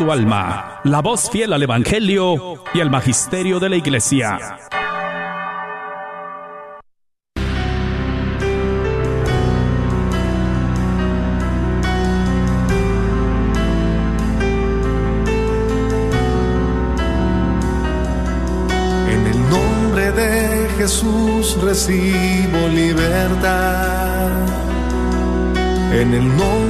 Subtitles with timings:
[0.00, 4.38] tu alma, la voz fiel al Evangelio y al Magisterio de la Iglesia.
[19.06, 24.30] En el nombre de Jesús recibo libertad.
[25.92, 26.69] En el nombre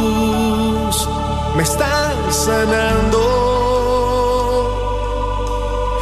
[1.55, 3.19] me estás sanando.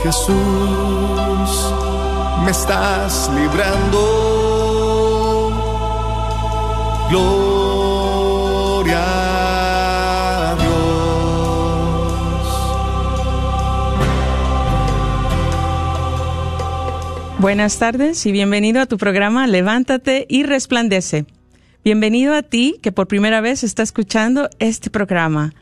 [0.03, 1.73] Jesús,
[2.43, 3.99] me estás librando.
[7.09, 9.01] Gloria
[10.51, 10.69] a Dios.
[17.39, 21.25] Buenas tardes y bienvenido a tu programa Levántate y Resplandece.
[21.81, 25.53] Bienvenido a ti que por primera vez está escuchando este programa.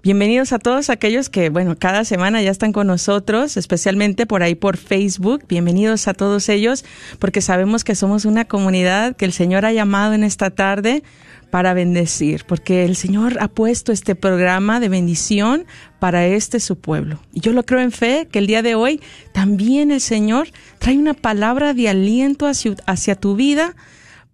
[0.00, 4.54] Bienvenidos a todos aquellos que, bueno, cada semana ya están con nosotros, especialmente por ahí
[4.54, 5.42] por Facebook.
[5.48, 6.84] Bienvenidos a todos ellos
[7.18, 11.02] porque sabemos que somos una comunidad que el Señor ha llamado en esta tarde
[11.50, 15.66] para bendecir, porque el Señor ha puesto este programa de bendición
[15.98, 17.18] para este su pueblo.
[17.32, 19.00] Y yo lo creo en fe que el día de hoy
[19.32, 20.46] también el Señor
[20.78, 23.74] trae una palabra de aliento hacia, hacia tu vida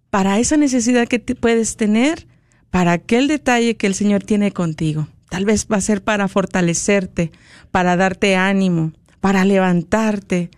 [0.09, 2.27] para esa necesidad que puedes tener,
[2.71, 5.07] para aquel detalle que el Señor tiene contigo.
[5.29, 7.31] Tal vez va a ser para fortalecerte,
[7.71, 10.49] para darte ánimo, para levantarte.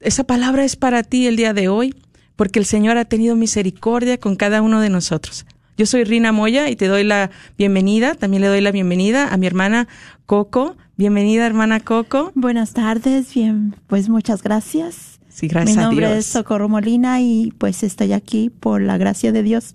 [0.00, 1.94] Esa palabra es para ti el día de hoy,
[2.36, 5.46] porque el Señor ha tenido misericordia con cada uno de nosotros.
[5.76, 8.14] Yo soy Rina Moya y te doy la bienvenida.
[8.14, 9.88] También le doy la bienvenida a mi hermana
[10.24, 10.76] Coco.
[10.96, 12.32] Bienvenida, hermana Coco.
[12.34, 15.15] Buenas tardes, bien, pues muchas gracias.
[15.36, 16.18] Sí, gracias Mi a nombre Dios.
[16.20, 19.74] es Socorro Molina y pues estoy aquí por la gracia de Dios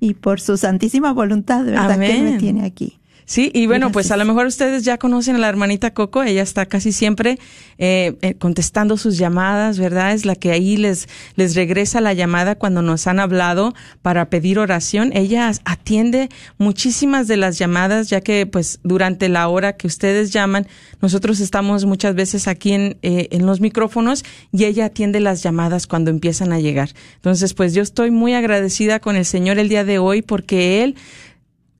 [0.00, 2.98] y por su santísima voluntad, verdad que me tiene aquí.
[3.32, 6.42] Sí, y bueno, pues a lo mejor ustedes ya conocen a la hermanita Coco, ella
[6.42, 7.38] está casi siempre
[7.78, 10.12] eh, eh, contestando sus llamadas, ¿verdad?
[10.12, 13.72] Es la que ahí les, les regresa la llamada cuando nos han hablado
[14.02, 15.12] para pedir oración.
[15.14, 16.28] Ella atiende
[16.58, 20.66] muchísimas de las llamadas, ya que pues durante la hora que ustedes llaman,
[21.00, 25.86] nosotros estamos muchas veces aquí en, eh, en los micrófonos y ella atiende las llamadas
[25.86, 26.90] cuando empiezan a llegar.
[27.14, 30.96] Entonces, pues yo estoy muy agradecida con el Señor el día de hoy porque Él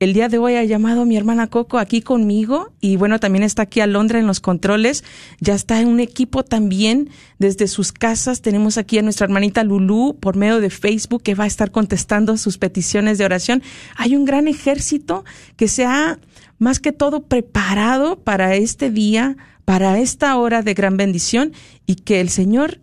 [0.02, 3.62] el día de hoy ha llamado mi hermana Coco aquí conmigo y bueno, también está
[3.62, 5.04] aquí Alondra en los controles.
[5.38, 7.08] Ya está en un equipo también
[7.38, 8.42] desde sus casas.
[8.42, 12.36] Tenemos aquí a nuestra hermanita Lulú por medio de Facebook que va a estar contestando
[12.36, 13.62] sus peticiones de oración.
[13.94, 15.24] Hay un gran ejército
[15.56, 16.18] que se ha
[16.58, 21.52] más que todo preparado para este día, para esta hora de gran bendición
[21.86, 22.80] y que el Señor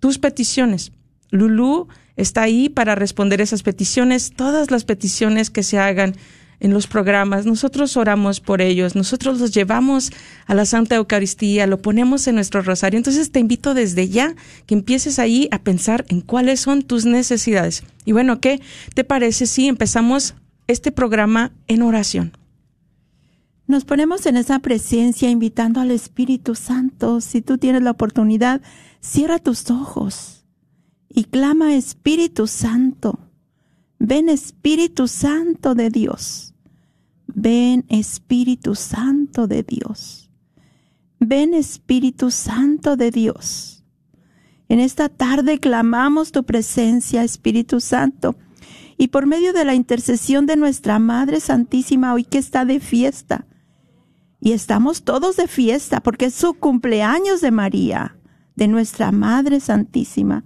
[0.00, 0.92] tus peticiones.
[1.30, 6.16] Lulú está ahí para responder esas peticiones, todas las peticiones que se hagan
[6.60, 7.46] en los programas.
[7.46, 10.10] Nosotros oramos por ellos, nosotros los llevamos
[10.46, 12.98] a la Santa Eucaristía, lo ponemos en nuestro rosario.
[12.98, 14.34] Entonces te invito desde ya
[14.66, 17.84] que empieces ahí a pensar en cuáles son tus necesidades.
[18.04, 18.60] Y bueno, ¿qué
[18.94, 20.34] te parece si empezamos
[20.66, 22.32] este programa en oración?
[23.66, 27.20] Nos ponemos en esa presencia invitando al Espíritu Santo.
[27.20, 28.62] Si tú tienes la oportunidad,
[29.00, 30.46] cierra tus ojos
[31.08, 33.18] y clama Espíritu Santo.
[33.98, 36.47] Ven Espíritu Santo de Dios.
[37.40, 40.28] Ven Espíritu Santo de Dios.
[41.20, 43.84] Ven Espíritu Santo de Dios.
[44.68, 48.34] En esta tarde clamamos tu presencia, Espíritu Santo,
[48.96, 53.46] y por medio de la intercesión de nuestra Madre Santísima, hoy que está de fiesta,
[54.40, 58.16] y estamos todos de fiesta porque es su cumpleaños de María,
[58.56, 60.42] de nuestra Madre Santísima.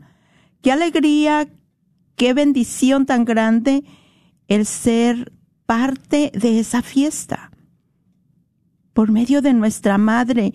[0.60, 1.48] Qué alegría,
[2.16, 3.82] qué bendición tan grande
[4.46, 5.32] el ser
[5.72, 7.50] parte de esa fiesta.
[8.92, 10.52] Por medio de nuestra Madre,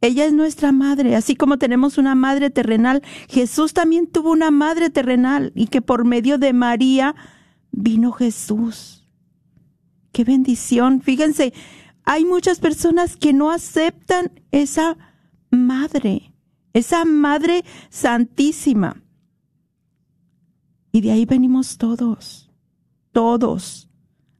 [0.00, 4.90] ella es nuestra madre, así como tenemos una madre terrenal, Jesús también tuvo una madre
[4.90, 7.14] terrenal y que por medio de María
[7.70, 9.06] vino Jesús.
[10.10, 11.00] Qué bendición.
[11.00, 11.54] Fíjense,
[12.02, 14.96] hay muchas personas que no aceptan esa
[15.52, 16.34] madre,
[16.72, 19.00] esa madre santísima.
[20.90, 22.50] Y de ahí venimos todos,
[23.12, 23.85] todos,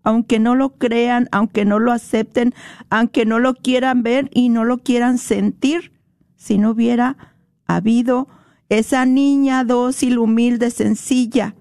[0.07, 2.55] aunque no lo crean, aunque no lo acepten,
[2.91, 5.93] aunque no lo quieran ver y no lo quieran sentir,
[6.37, 7.35] si no hubiera
[7.67, 8.29] habido
[8.69, 11.57] esa niña dócil, humilde, sencilla,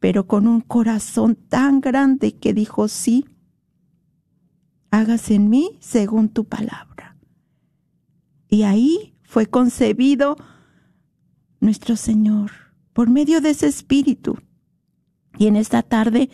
[0.00, 3.26] pero con un corazón tan grande que dijo sí,
[4.90, 7.16] hágase en mí según tu palabra.
[8.48, 10.36] Y ahí fue concebido
[11.60, 12.50] nuestro Señor
[12.92, 14.36] por medio de ese espíritu.
[15.38, 16.28] Y en esta tarde,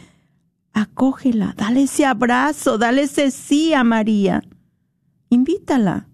[0.73, 4.43] acógela, dale ese abrazo, dale ese sí a María.
[5.29, 6.09] Invítala,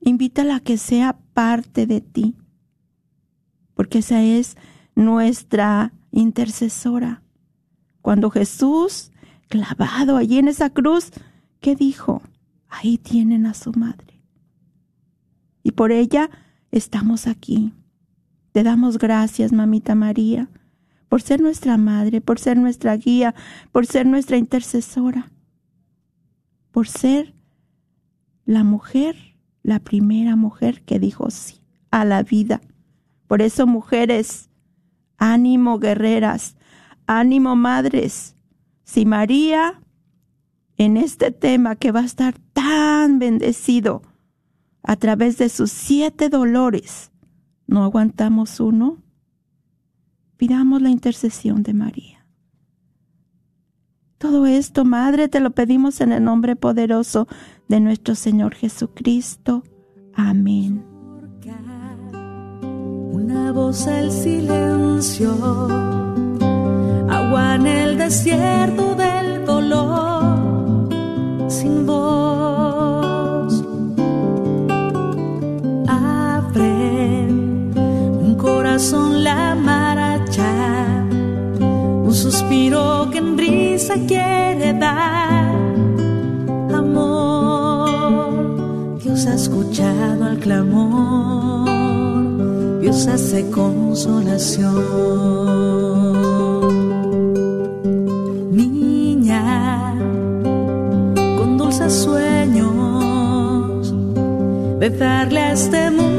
[0.00, 2.36] invítala a que sea parte de ti,
[3.74, 4.56] porque esa es
[4.94, 7.22] nuestra intercesora.
[8.02, 9.12] Cuando Jesús,
[9.48, 11.10] clavado allí en esa cruz,
[11.60, 12.22] ¿qué dijo?
[12.68, 14.22] Ahí tienen a su madre.
[15.62, 16.30] Y por ella
[16.70, 17.74] estamos aquí.
[18.52, 20.48] Te damos gracias, mamita María,
[21.10, 23.34] por ser nuestra madre, por ser nuestra guía,
[23.70, 25.30] por ser nuestra intercesora,
[26.70, 27.34] por ser
[28.46, 31.60] la mujer, la primera mujer que dijo sí
[31.90, 32.62] a la vida.
[33.26, 34.48] Por eso, mujeres,
[35.18, 36.56] ánimo, guerreras,
[37.06, 38.34] ánimo, madres.
[38.84, 39.82] Si María,
[40.78, 44.00] en este tema que va a estar tan bendecido
[44.82, 47.10] a través de sus siete dolores,
[47.70, 48.98] ¿No aguantamos uno?
[50.40, 52.24] Pidamos la intercesión de María.
[54.16, 57.28] Todo esto, Madre, te lo pedimos en el nombre poderoso
[57.68, 59.64] de nuestro Señor Jesucristo.
[60.14, 60.82] Amén.
[63.12, 65.30] Una voz al silencio,
[67.10, 70.88] agua en el desierto del dolor,
[71.50, 72.39] sin voz.
[84.06, 85.50] Quiere dar.
[86.74, 88.34] Amor,
[89.02, 91.68] Dios ha escuchado al clamor,
[92.80, 94.74] Dios hace consolación.
[98.52, 99.94] Niña,
[101.38, 103.94] con dulces sueños,
[104.78, 106.09] de darle a este mundo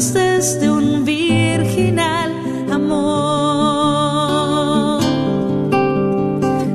[0.00, 2.32] desde un virginal
[2.72, 3.02] amor.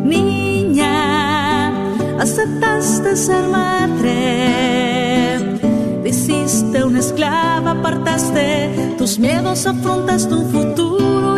[0.06, 1.70] Niña,
[2.20, 5.40] aceptaste ser madre,
[6.06, 11.38] hiciste una esclava, apartaste tus miedos, afrontaste un futuro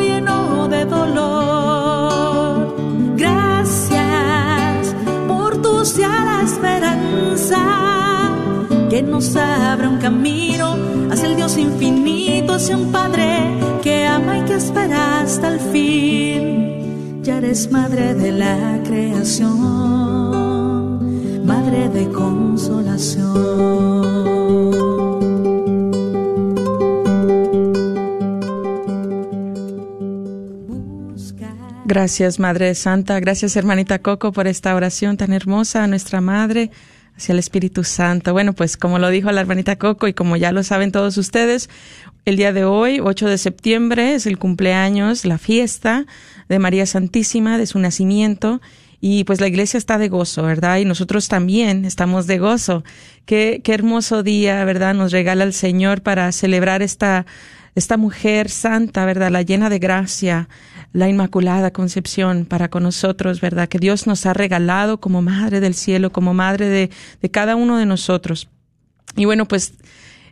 [0.67, 2.75] de dolor.
[3.15, 4.95] Gracias
[5.29, 7.61] por tu la esperanza
[8.89, 14.43] que nos abra un camino hacia el Dios infinito, hacia un Padre que ama y
[14.43, 17.23] que espera hasta el fin.
[17.23, 19.55] Ya eres madre de la creación,
[21.45, 23.99] madre de consolación.
[31.89, 33.19] Gracias, Madre Santa.
[33.19, 36.69] Gracias, hermanita Coco, por esta oración tan hermosa a nuestra Madre,
[37.19, 38.31] hacia el Espíritu Santo.
[38.31, 41.69] Bueno, pues como lo dijo la hermanita Coco y como ya lo saben todos ustedes,
[42.23, 46.05] el día de hoy, 8 de septiembre, es el cumpleaños, la fiesta
[46.47, 48.61] de María Santísima, de su nacimiento.
[49.01, 50.77] Y pues la iglesia está de gozo, ¿verdad?
[50.77, 52.85] Y nosotros también estamos de gozo.
[53.25, 54.93] Qué, qué hermoso día, ¿verdad?
[54.93, 57.25] Nos regala el Señor para celebrar esta,
[57.79, 59.31] esta mujer santa, ¿verdad?
[59.31, 60.47] La llena de gracia,
[60.93, 63.67] la Inmaculada Concepción para con nosotros, ¿verdad?
[63.67, 66.89] Que Dios nos ha regalado como Madre del Cielo, como Madre de,
[67.21, 68.49] de cada uno de nosotros.
[69.15, 69.73] Y bueno, pues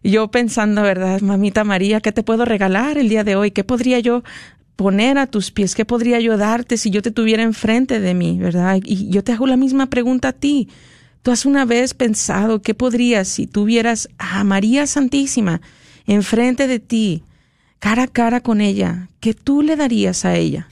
[0.04, 1.22] yo pensando, ¿verdad?
[1.22, 3.52] Mamita María, ¿qué te puedo regalar el día de hoy?
[3.52, 4.24] ¿Qué podría yo
[4.76, 5.74] poner a tus pies?
[5.74, 8.80] ¿Qué podría yo darte si yo te tuviera enfrente de mí, verdad?
[8.84, 10.70] Y yo te hago la misma pregunta a ti.
[11.24, 15.62] ¿Tú has una vez pensado qué podrías si tuvieras a María Santísima
[16.06, 17.24] enfrente de ti?
[17.80, 20.68] Cara a cara con ella, ¿qué tú le darías a ella?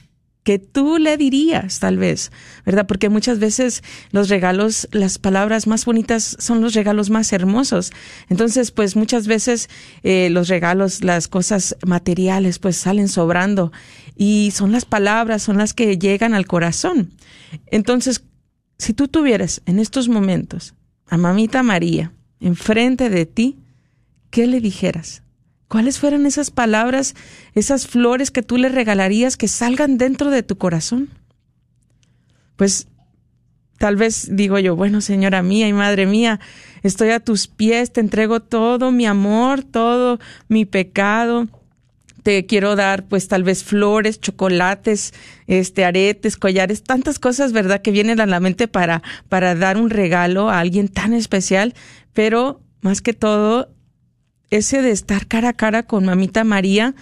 [0.46, 2.30] que tú le dirías, tal vez,
[2.64, 2.86] ¿verdad?
[2.86, 3.82] Porque muchas veces
[4.12, 7.90] los regalos, las palabras más bonitas son los regalos más hermosos.
[8.28, 9.68] Entonces, pues muchas veces
[10.04, 13.72] eh, los regalos, las cosas materiales, pues salen sobrando
[14.14, 17.10] y son las palabras, son las que llegan al corazón.
[17.66, 18.22] Entonces,
[18.78, 20.74] si tú tuvieras en estos momentos
[21.08, 23.58] a mamita María enfrente de ti,
[24.30, 25.24] ¿qué le dijeras?
[25.68, 27.14] ¿Cuáles fueran esas palabras,
[27.54, 31.10] esas flores que tú le regalarías que salgan dentro de tu corazón?
[32.54, 32.86] Pues
[33.78, 36.40] tal vez digo yo, bueno, señora mía y madre mía,
[36.82, 40.18] estoy a tus pies, te entrego todo mi amor, todo
[40.48, 41.48] mi pecado.
[42.22, 45.14] Te quiero dar, pues, tal vez flores, chocolates,
[45.46, 49.90] este, aretes, collares, tantas cosas, ¿verdad?, que vienen a la mente para, para dar un
[49.90, 51.74] regalo a alguien tan especial.
[52.14, 53.75] Pero, más que todo,
[54.50, 56.94] ese de estar cara a cara con mamita María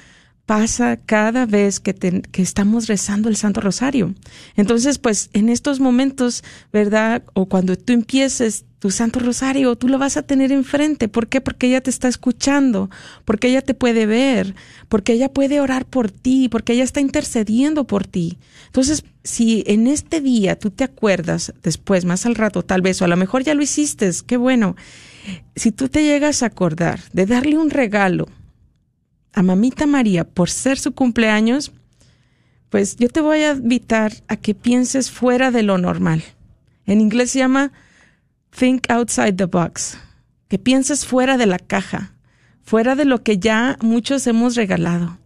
[0.47, 4.15] pasa cada vez que, que, estamos rezando el Santo Rosario.
[4.57, 7.23] Entonces, pues en estos momentos, ¿verdad?
[7.33, 11.09] O cuando tú empieces tu Santo Rosario, tú lo vas a tener enfrente.
[11.09, 11.41] ¿Por qué?
[11.41, 12.91] Porque ella te está escuchando,
[13.25, 14.55] porque ella te puede ver,
[14.91, 18.37] porque ella puede orar por ti, porque ella está intercediendo por ti.
[18.67, 23.07] Entonces, si en este día tú te acuerdas, después, más al rato, tal vez, o
[23.07, 24.77] a lo mejor ya lo hiciste, qué bueno
[25.57, 28.29] si tú te llegas a acordar de darle un regalo
[29.35, 31.73] a mamita María por ser su cumpleaños,
[32.71, 36.23] pues yo te voy a invitar a que pienses fuera de lo normal.
[36.87, 37.73] En inglés se llama
[38.51, 39.99] think outside the box,
[40.49, 42.15] que pienses fuera de la caja,
[42.63, 45.19] fuera de lo que ya muchos hemos regalado.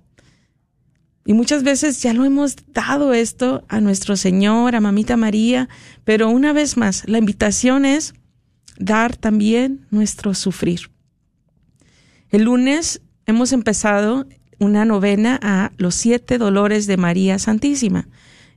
[1.24, 5.68] Y muchas veces ya lo hemos dado esto a nuestro Señor, a Mamita María,
[6.04, 8.14] pero una vez más, la invitación es
[8.78, 10.90] dar también nuestro sufrir.
[12.30, 14.26] El lunes hemos empezado
[14.58, 18.08] una novena a los siete dolores de María Santísima.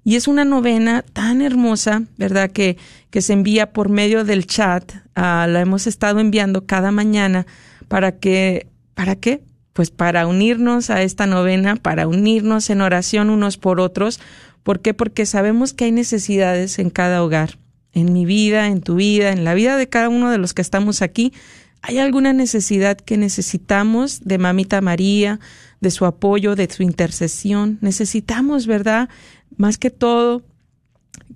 [0.03, 2.49] Y es una novena tan hermosa, ¿verdad?
[2.49, 2.77] Que,
[3.11, 4.91] que se envía por medio del chat.
[5.13, 7.45] Ah, la hemos estado enviando cada mañana
[7.87, 9.43] para que, ¿para qué?
[9.73, 14.19] Pues para unirnos a esta novena, para unirnos en oración unos por otros.
[14.63, 14.93] ¿Por qué?
[14.93, 17.59] Porque sabemos que hay necesidades en cada hogar
[17.93, 20.61] en mi vida, en tu vida, en la vida de cada uno de los que
[20.61, 21.33] estamos aquí,
[21.81, 25.39] hay alguna necesidad que necesitamos de Mamita María,
[25.79, 27.79] de su apoyo, de su intercesión.
[27.81, 29.09] Necesitamos, ¿verdad?
[29.57, 30.43] Más que todo,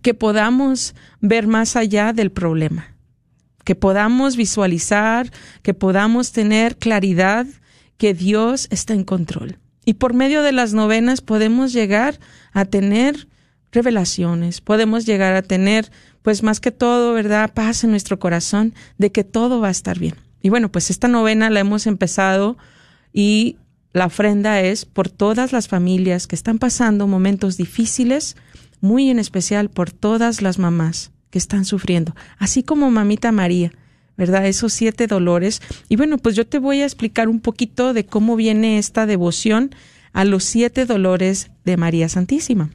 [0.04, 2.96] que podamos ver más allá del problema,
[3.64, 5.32] que podamos visualizar,
[5.64, 7.48] que podamos tener claridad
[7.98, 9.58] que Dios está en control.
[9.84, 12.20] Y por medio de las novenas podemos llegar
[12.54, 13.28] a tener
[13.72, 17.54] revelaciones, podemos llegar a tener pues más que todo, ¿verdad?
[17.54, 20.25] Paz en nuestro corazón de que todo va a estar bien.
[20.46, 22.56] Y bueno, pues esta novena la hemos empezado
[23.12, 23.58] y
[23.94, 28.38] la ofrenda es por todas las familias que están pasando momentos difíciles,
[28.80, 33.72] muy en especial por todas las mamás que están sufriendo, así como mamita María,
[34.18, 34.46] ¿verdad?
[34.46, 35.64] Esos siete dolores.
[35.90, 39.74] Y bueno, pues yo te voy a explicar un poquito de cómo viene esta devoción
[40.14, 42.70] a los siete dolores de María Santísima.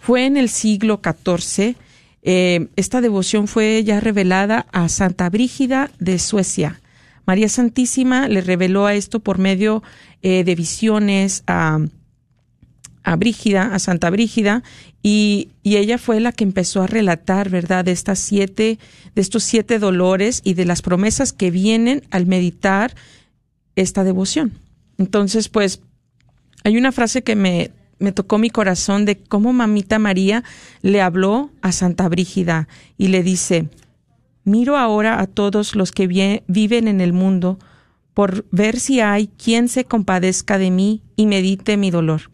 [0.00, 1.76] Fue en el siglo XIV
[2.22, 6.80] eh, esta devoción fue ya revelada a Santa Brígida de Suecia.
[7.26, 9.82] María Santísima le reveló a esto por medio
[10.22, 11.78] eh, de visiones a,
[13.04, 14.62] a Brígida, a Santa Brígida,
[15.02, 18.78] y, y, ella fue la que empezó a relatar, ¿verdad?, de estas siete,
[19.14, 22.94] de estos siete dolores y de las promesas que vienen al meditar
[23.76, 24.52] esta devoción.
[24.98, 25.80] Entonces, pues,
[26.64, 27.70] hay una frase que me
[28.00, 30.42] me tocó mi corazón de cómo mamita María
[30.82, 32.66] le habló a Santa Brígida
[32.98, 33.68] y le dice,
[34.44, 37.58] miro ahora a todos los que viven en el mundo
[38.14, 42.30] por ver si hay quien se compadezca de mí y medite mi dolor.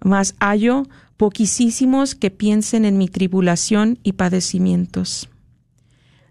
[0.00, 0.84] Mas hallo
[1.16, 5.28] poquísimos que piensen en mi tribulación y padecimientos.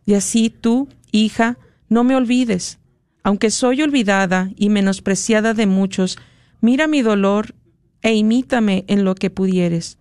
[0.06, 1.58] Y así tú, hija,
[1.90, 2.80] no me olvides,
[3.24, 6.18] aunque soy olvidada y menospreciada de muchos,
[6.60, 7.56] mira mi dolor
[8.04, 9.98] e imítame en lo que pudieres.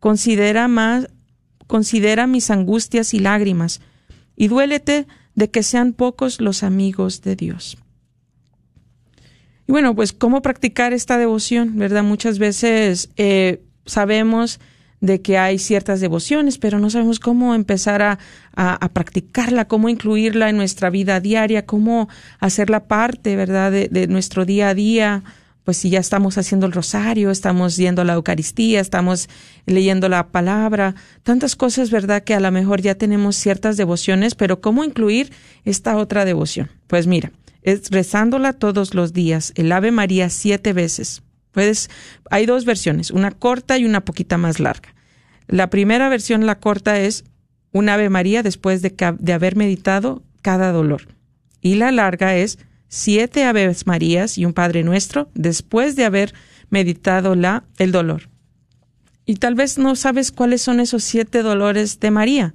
[0.00, 1.08] Considera más,
[1.66, 3.80] considera mis angustias y lágrimas,
[4.34, 7.78] y duélete de que sean pocos los amigos de Dios.
[9.68, 12.02] Y bueno, pues cómo practicar esta devoción, ¿verdad?
[12.02, 14.60] Muchas veces eh, sabemos
[15.00, 18.18] de que hay ciertas devociones, pero no sabemos cómo empezar a,
[18.54, 24.46] a, practicarla, cómo incluirla en nuestra vida diaria, cómo hacerla parte, ¿verdad?, de, de nuestro
[24.46, 25.22] día a día,
[25.66, 29.28] pues si ya estamos haciendo el rosario, estamos yendo a la Eucaristía, estamos
[29.66, 30.94] leyendo la palabra,
[31.24, 32.22] tantas cosas, ¿verdad?
[32.22, 35.32] Que a lo mejor ya tenemos ciertas devociones, pero ¿cómo incluir
[35.64, 36.70] esta otra devoción?
[36.86, 37.32] Pues mira,
[37.62, 41.24] es rezándola todos los días, el Ave María siete veces.
[41.50, 41.90] Puedes,
[42.30, 44.94] hay dos versiones, una corta y una poquita más larga.
[45.48, 47.24] La primera versión, la corta, es
[47.72, 51.08] un Ave María después de, de haber meditado cada dolor.
[51.60, 56.34] Y la larga es siete Aves Marías y un Padre Nuestro después de haber
[56.70, 58.28] meditado la, el dolor.
[59.24, 62.54] Y tal vez no sabes cuáles son esos siete dolores de María.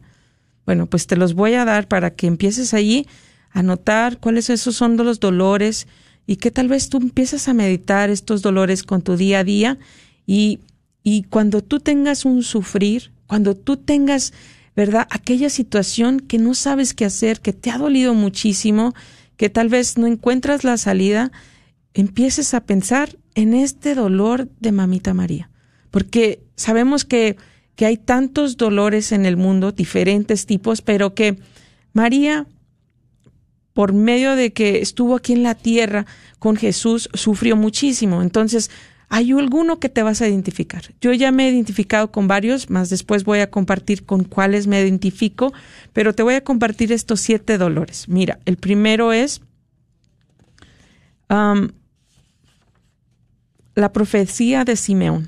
[0.65, 3.07] Bueno, pues te los voy a dar para que empieces allí
[3.51, 5.87] a notar cuáles esos son los dolores
[6.25, 9.77] y que tal vez tú empieces a meditar estos dolores con tu día a día
[10.25, 10.59] y,
[11.03, 14.31] y cuando tú tengas un sufrir, cuando tú tengas,
[14.75, 15.07] ¿verdad?
[15.09, 18.93] Aquella situación que no sabes qué hacer, que te ha dolido muchísimo,
[19.41, 21.31] que tal vez no encuentras la salida,
[21.95, 25.49] empieces a pensar en este dolor de mamita María.
[25.89, 27.37] Porque sabemos que,
[27.75, 31.39] que hay tantos dolores en el mundo, diferentes tipos, pero que
[31.91, 32.45] María
[33.73, 36.05] por medio de que estuvo aquí en la tierra
[36.37, 38.21] con Jesús, sufrió muchísimo.
[38.21, 38.69] Entonces,
[39.13, 40.83] hay alguno que te vas a identificar.
[41.01, 44.79] Yo ya me he identificado con varios, más después voy a compartir con cuáles me
[44.79, 45.51] identifico,
[45.91, 48.07] pero te voy a compartir estos siete dolores.
[48.07, 49.41] Mira, el primero es
[53.75, 55.27] la profecía de Simeón.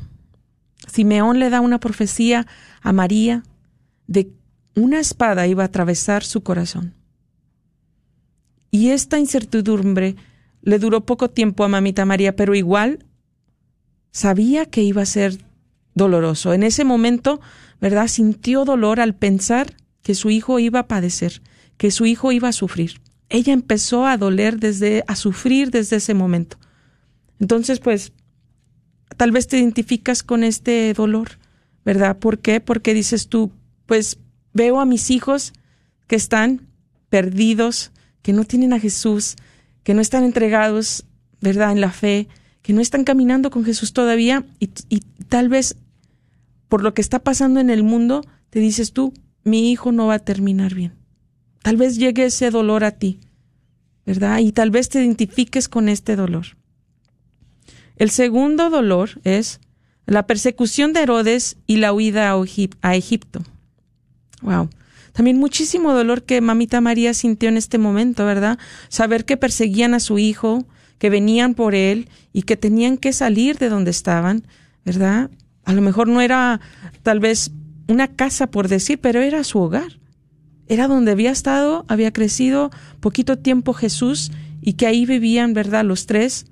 [0.87, 2.47] Simeón le da una profecía
[2.81, 3.43] a María
[4.07, 4.31] de
[4.75, 6.93] una espada iba a atravesar su corazón.
[8.71, 10.15] Y esta incertidumbre
[10.61, 13.05] le duró poco tiempo a mamita María, pero igual
[14.13, 15.43] sabía que iba a ser
[15.95, 16.53] doloroso.
[16.53, 17.41] En ese momento,
[17.81, 18.07] ¿verdad?
[18.07, 21.41] Sintió dolor al pensar que su hijo iba a padecer,
[21.77, 23.01] que su hijo iba a sufrir.
[23.29, 26.57] Ella empezó a doler desde, a sufrir desde ese momento.
[27.39, 28.13] Entonces, pues,
[29.17, 31.39] tal vez te identificas con este dolor,
[31.83, 32.17] ¿verdad?
[32.17, 32.61] ¿Por qué?
[32.61, 33.51] Porque dices tú,
[33.87, 34.19] pues,
[34.53, 35.53] veo a mis hijos
[36.07, 36.67] que están
[37.09, 37.91] perdidos,
[38.21, 39.35] que no tienen a Jesús,
[39.83, 41.05] que no están entregados,
[41.41, 42.27] ¿verdad?, en la fe,
[42.63, 44.67] que no están caminando con Jesús todavía y,
[45.29, 45.75] tal vez
[46.69, 50.15] por lo que está pasando en el mundo, te dices tú, mi hijo no va
[50.15, 50.93] a terminar bien.
[51.61, 53.19] Tal vez llegue ese dolor a ti,
[54.05, 54.39] ¿verdad?
[54.39, 56.57] Y tal vez te identifiques con este dolor.
[57.97, 59.59] El segundo dolor es
[60.05, 62.33] la persecución de Herodes y la huida
[62.81, 63.43] a Egipto.
[64.41, 64.69] Wow.
[65.11, 68.57] También muchísimo dolor que mamita María sintió en este momento, ¿verdad?
[68.89, 70.65] Saber que perseguían a su hijo,
[71.03, 74.47] que venían por él y que tenían que salir de donde estaban,
[74.85, 75.29] ¿verdad?
[75.65, 76.61] A lo mejor no era
[77.01, 77.51] tal vez
[77.89, 79.99] una casa por decir, pero era su hogar.
[80.65, 85.83] Era donde había estado, había crecido poquito tiempo Jesús y que ahí vivían, ¿verdad?
[85.83, 86.45] Los tres.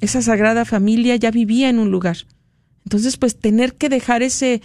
[0.00, 2.16] Esa sagrada familia ya vivía en un lugar.
[2.86, 4.62] Entonces, pues tener que dejar ese,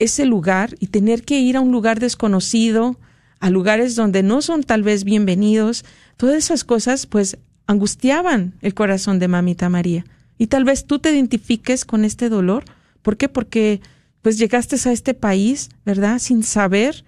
[0.00, 2.98] ese lugar y tener que ir a un lugar desconocido,
[3.38, 5.84] a lugares donde no son tal vez bienvenidos,
[6.16, 7.38] todas esas cosas pues
[7.70, 10.04] angustiaban el corazón de mamita María.
[10.38, 12.64] Y tal vez tú te identifiques con este dolor.
[13.02, 13.28] ¿Por qué?
[13.28, 13.80] Porque
[14.22, 16.18] pues llegaste a este país, ¿verdad?
[16.18, 17.04] Sin saber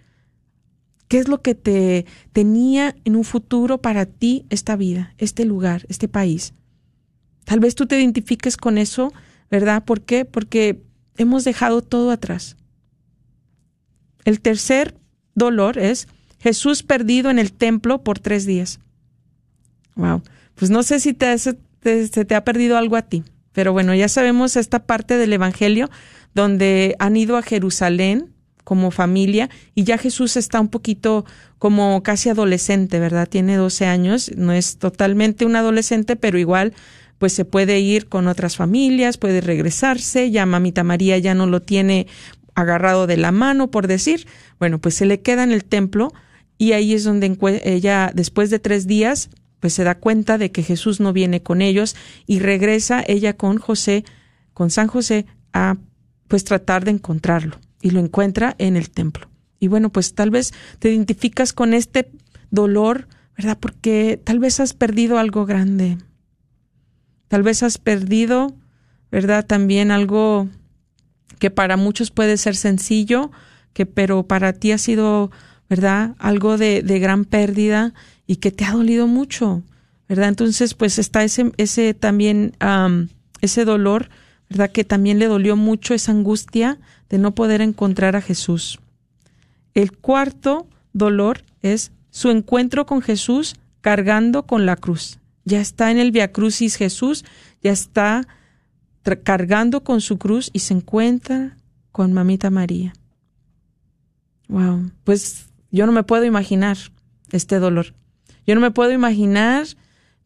[1.09, 5.85] qué es lo que te tenía en un futuro para ti esta vida, este lugar,
[5.88, 6.55] este país.
[7.44, 9.12] Tal vez tú te identifiques con eso,
[9.51, 9.85] ¿verdad?
[9.85, 10.25] ¿Por qué?
[10.25, 10.81] Porque
[11.16, 12.57] hemos dejado todo atrás.
[14.25, 14.96] El tercer
[15.35, 16.07] dolor es
[16.38, 18.79] Jesús perdido en el templo por tres días.
[19.96, 20.22] Wow.
[20.62, 21.55] Pues no sé si te, se
[22.25, 25.90] te ha perdido algo a ti, pero bueno, ya sabemos esta parte del Evangelio
[26.37, 31.25] donde han ido a Jerusalén como familia y ya Jesús está un poquito
[31.59, 33.29] como casi adolescente, ¿verdad?
[33.29, 36.75] Tiene 12 años, no es totalmente un adolescente, pero igual
[37.18, 41.61] pues se puede ir con otras familias, puede regresarse, ya mamita María ya no lo
[41.61, 42.07] tiene
[42.55, 44.29] agarrado de la mano, por decir,
[44.61, 46.12] bueno, pues se le queda en el templo
[46.57, 49.29] y ahí es donde ella, después de tres días,
[49.62, 51.94] pues se da cuenta de que Jesús no viene con ellos
[52.27, 54.05] y regresa ella con José,
[54.55, 55.77] con San José, a
[56.27, 59.29] pues tratar de encontrarlo y lo encuentra en el templo.
[59.61, 62.11] Y bueno, pues tal vez te identificas con este
[62.51, 63.57] dolor, ¿verdad?
[63.61, 65.96] Porque tal vez has perdido algo grande.
[67.29, 68.57] Tal vez has perdido,
[69.12, 69.46] ¿verdad?
[69.46, 70.48] También algo
[71.38, 73.31] que para muchos puede ser sencillo,
[73.75, 75.31] que pero para ti ha sido,
[75.70, 76.16] ¿verdad?
[76.18, 77.94] Algo de, de gran pérdida
[78.26, 79.62] y que te ha dolido mucho,
[80.08, 80.28] ¿verdad?
[80.28, 82.54] Entonces, pues está ese, ese también,
[83.40, 84.08] ese dolor,
[84.48, 84.70] ¿verdad?
[84.70, 88.78] Que también le dolió mucho esa angustia de no poder encontrar a Jesús.
[89.74, 95.18] El cuarto dolor es su encuentro con Jesús cargando con la cruz.
[95.44, 97.24] Ya está en el Via Crucis Jesús,
[97.62, 98.26] ya está
[99.24, 101.56] cargando con su cruz y se encuentra
[101.90, 102.92] con mamita María.
[104.48, 106.76] Wow, pues yo no me puedo imaginar
[107.30, 107.94] este dolor.
[108.46, 109.66] Yo no me puedo imaginar,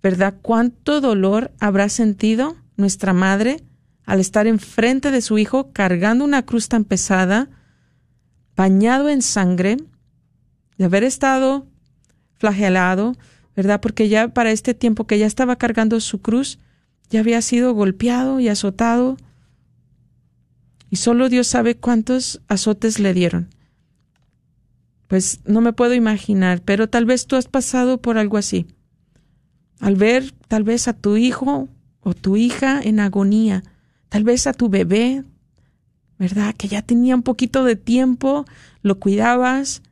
[0.02, 3.62] ¿verdad?, cuánto dolor habrá sentido nuestra madre
[4.04, 7.48] al estar enfrente de su hijo cargando una cruz tan pesada,
[8.54, 9.76] bañado en sangre,
[10.78, 11.66] de haber estado
[12.38, 13.16] flagelado,
[13.56, 13.80] ¿verdad?
[13.80, 16.58] Porque ya para este tiempo que ya estaba cargando su cruz,
[17.10, 19.16] ya había sido golpeado y azotado.
[20.90, 23.48] Y solo Dios sabe cuántos azotes le dieron.
[25.08, 28.66] Pues no me puedo imaginar, pero tal vez tú has pasado por algo así.
[29.80, 31.68] Al ver tal vez a tu hijo
[32.00, 33.62] o tu hija en agonía,
[34.08, 35.24] tal vez a tu bebé,
[36.18, 36.54] ¿verdad?
[36.54, 38.46] Que ya tenía un poquito de tiempo,
[38.82, 39.82] lo cuidabas,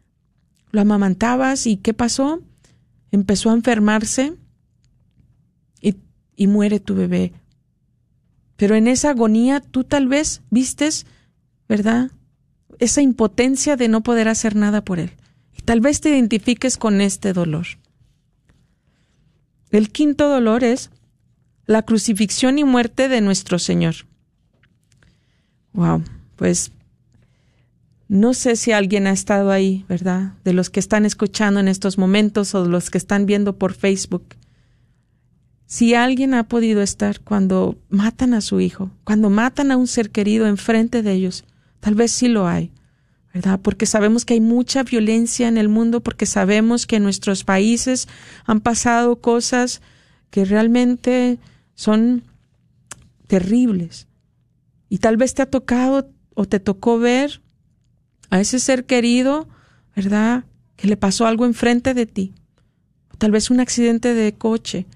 [0.71, 2.41] lo amamantabas y ¿qué pasó?
[3.11, 4.35] Empezó a enfermarse
[5.81, 5.97] y,
[6.35, 7.33] y muere tu bebé.
[8.57, 11.07] Pero en esa agonía tú tal vez vistes,
[11.69, 12.11] ¿verdad?
[12.79, 15.11] Esa impotencia de no poder hacer nada por él.
[15.57, 17.67] Y tal vez te identifiques con este dolor.
[19.71, 20.91] El quinto dolor es
[21.67, 23.95] la crucifixión y muerte de nuestro Señor.
[25.73, 26.03] Wow,
[26.37, 26.71] pues
[28.09, 30.35] no sé si alguien ha estado ahí, ¿verdad?
[30.45, 33.73] De los que están escuchando en estos momentos o de los que están viendo por
[33.75, 34.37] Facebook.
[35.67, 40.11] Si alguien ha podido estar cuando matan a su hijo, cuando matan a un ser
[40.11, 41.45] querido enfrente de ellos,
[41.85, 42.73] tal vez sí lo hay,
[43.35, 43.61] ¿verdad?
[43.61, 48.09] Porque sabemos que hay mucha violencia en el mundo, porque sabemos que en nuestros países
[48.47, 49.83] han pasado cosas
[50.31, 51.39] que realmente
[51.75, 52.23] son
[53.27, 54.09] terribles.
[54.89, 57.43] Y tal vez te ha tocado o te tocó ver
[58.31, 59.47] a ese ser querido,
[59.95, 60.47] ¿verdad?
[60.77, 62.33] Que le pasó algo enfrente de ti.
[63.19, 64.87] Tal vez un accidente de coche.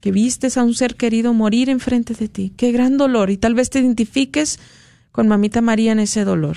[0.00, 2.52] Que vistes a un ser querido morir enfrente de ti.
[2.58, 3.30] Qué gran dolor.
[3.30, 4.58] Y tal vez te identifiques
[5.12, 6.56] con mamita María en ese dolor.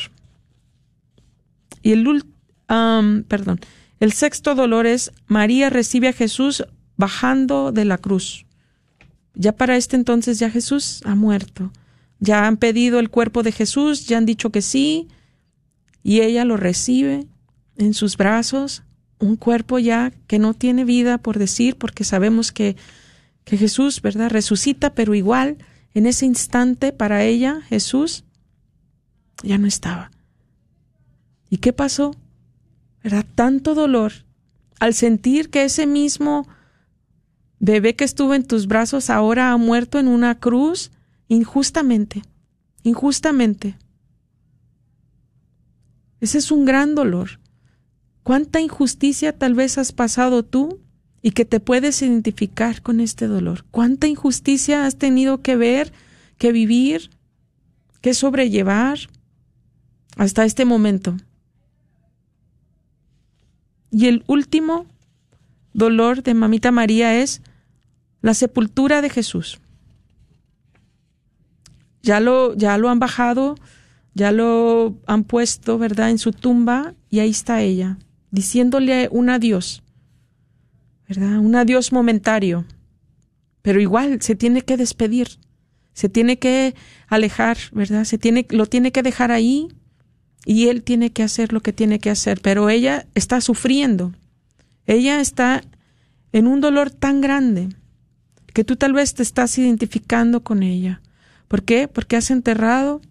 [1.82, 2.26] Y el
[3.28, 3.60] perdón,
[4.00, 6.66] el sexto dolor es María recibe a Jesús
[6.98, 8.46] bajando de la cruz.
[9.36, 11.72] Ya para este entonces ya Jesús ha muerto.
[12.20, 15.08] Ya han pedido el cuerpo de Jesús, ya han dicho que sí,
[16.04, 17.28] y ella lo recibe
[17.78, 18.84] en sus brazos,
[19.20, 22.76] un cuerpo ya que no tiene vida, por decir, porque sabemos que,
[23.44, 25.58] que Jesús, ¿verdad?, resucita, pero igual
[25.94, 28.26] en ese instante para ella Jesús
[29.44, 30.12] ya no estaba.
[31.50, 32.16] ¿Y qué pasó?
[33.04, 34.14] Era tanto dolor
[34.80, 36.48] al sentir que ese mismo
[37.60, 40.92] bebé que estuvo en tus brazos ahora ha muerto en una cruz
[41.28, 42.24] injustamente,
[42.84, 43.78] injustamente.
[46.20, 47.40] Ese es un gran dolor.
[48.24, 50.80] ¿Cuánta injusticia tal vez has pasado tú
[51.22, 53.66] y que te puedes identificar con este dolor?
[53.72, 55.92] ¿Cuánta injusticia has tenido que ver,
[56.38, 57.10] que vivir,
[58.02, 59.00] que sobrellevar
[60.16, 61.18] hasta este momento?
[63.92, 64.88] Y el último
[65.74, 67.42] dolor de Mamita María es
[68.22, 69.60] la sepultura de Jesús
[72.04, 73.56] ya lo, ya lo han bajado,
[74.14, 77.98] ya lo han puesto, ¿verdad?, en su tumba y ahí está ella,
[78.30, 79.82] diciéndole un adiós,
[81.08, 81.40] ¿verdad?
[81.40, 82.66] Un adiós momentario.
[83.62, 85.40] Pero igual se tiene que despedir,
[85.94, 86.76] se tiene que
[87.08, 88.04] alejar, ¿verdad?
[88.04, 89.70] Se tiene, lo tiene que dejar ahí
[90.46, 94.14] y él tiene que hacer lo que tiene que hacer, pero ella está sufriendo.
[94.86, 95.64] Ella está
[96.32, 97.70] en un dolor tan grande
[98.54, 101.02] que tú tal vez te estás identificando con ella.
[101.48, 101.88] ¿Por qué?
[101.88, 103.02] Porque has enterrado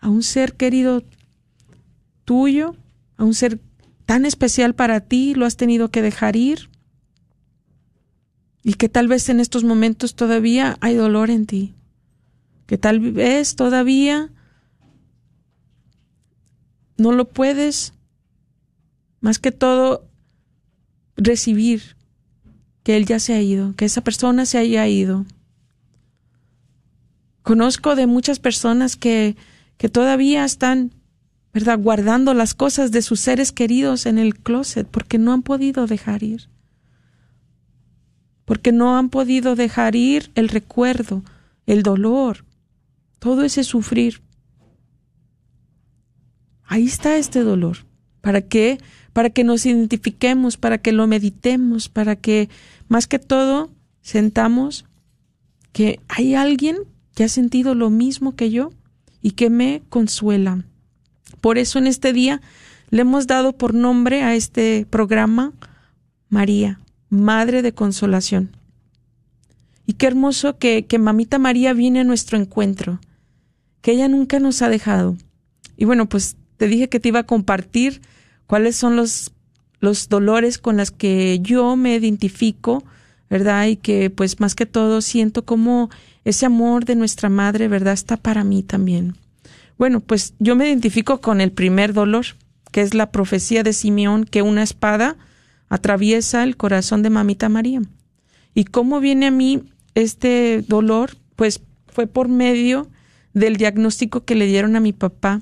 [0.00, 1.04] a un ser querido
[2.24, 2.74] tuyo,
[3.16, 3.60] a un ser
[4.06, 6.68] tan especial para ti, lo has tenido que dejar ir.
[8.62, 11.74] Y que tal vez en estos momentos todavía hay dolor en ti.
[12.66, 14.30] Que tal vez todavía
[17.00, 17.94] no lo puedes,
[19.20, 20.04] más que todo,
[21.16, 21.96] recibir
[22.82, 25.26] que él ya se ha ido, que esa persona se haya ido.
[27.42, 29.36] Conozco de muchas personas que,
[29.76, 30.92] que todavía están,
[31.52, 35.86] ¿verdad?, guardando las cosas de sus seres queridos en el closet porque no han podido
[35.86, 36.48] dejar ir.
[38.44, 41.22] Porque no han podido dejar ir el recuerdo,
[41.66, 42.44] el dolor,
[43.18, 44.22] todo ese sufrir.
[46.70, 47.78] Ahí está este dolor.
[48.20, 48.78] ¿Para qué?
[49.12, 52.48] Para que nos identifiquemos, para que lo meditemos, para que
[52.86, 53.70] más que todo
[54.02, 54.84] sentamos
[55.72, 56.76] que hay alguien
[57.16, 58.70] que ha sentido lo mismo que yo
[59.20, 60.64] y que me consuela.
[61.40, 62.40] Por eso en este día
[62.90, 65.52] le hemos dado por nombre a este programa
[66.28, 66.78] María,
[67.08, 68.56] Madre de Consolación.
[69.86, 73.00] Y qué hermoso que, que Mamita María viene a nuestro encuentro,
[73.82, 75.16] que ella nunca nos ha dejado.
[75.76, 78.02] Y bueno, pues te dije que te iba a compartir
[78.46, 79.32] cuáles son los,
[79.78, 82.84] los dolores con las que yo me identifico,
[83.30, 83.64] ¿verdad?
[83.68, 85.88] Y que pues más que todo siento como
[86.26, 87.94] ese amor de nuestra madre, ¿verdad?
[87.94, 89.16] Está para mí también.
[89.78, 92.26] Bueno, pues yo me identifico con el primer dolor,
[92.70, 95.16] que es la profecía de Simeón que una espada
[95.70, 97.80] atraviesa el corazón de mamita María.
[98.54, 99.62] ¿Y cómo viene a mí
[99.94, 101.16] este dolor?
[101.36, 102.86] Pues fue por medio
[103.32, 105.40] del diagnóstico que le dieron a mi papá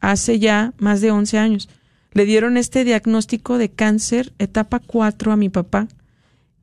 [0.00, 1.68] hace ya más de 11 años.
[2.12, 5.88] Le dieron este diagnóstico de cáncer etapa 4 a mi papá.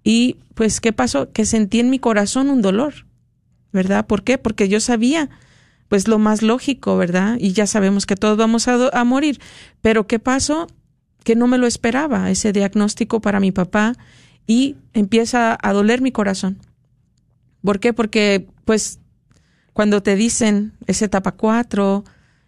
[0.04, 1.32] Y pues, ¿qué pasó?
[1.32, 3.06] Que sentí en mi corazón un dolor,
[3.71, 4.08] ¿verdad?
[4.08, 4.38] ¿Por qué?
[4.38, 5.30] Porque yo sabía,
[5.88, 7.38] pues lo más lógico, ¿verdad?
[7.39, 9.39] Y ya sabemos que todos vamos a, morir.
[9.82, 10.67] Pero ¿qué pasó?
[11.23, 13.93] Que no me lo esperaba, ese diagnóstico para mi papá,
[14.45, 16.58] y empieza a doler mi corazón.
[17.63, 17.93] ¿Por qué?
[17.93, 19.00] Porque, pues,
[19.73, 22.04] cuando te dicen es etapa 4,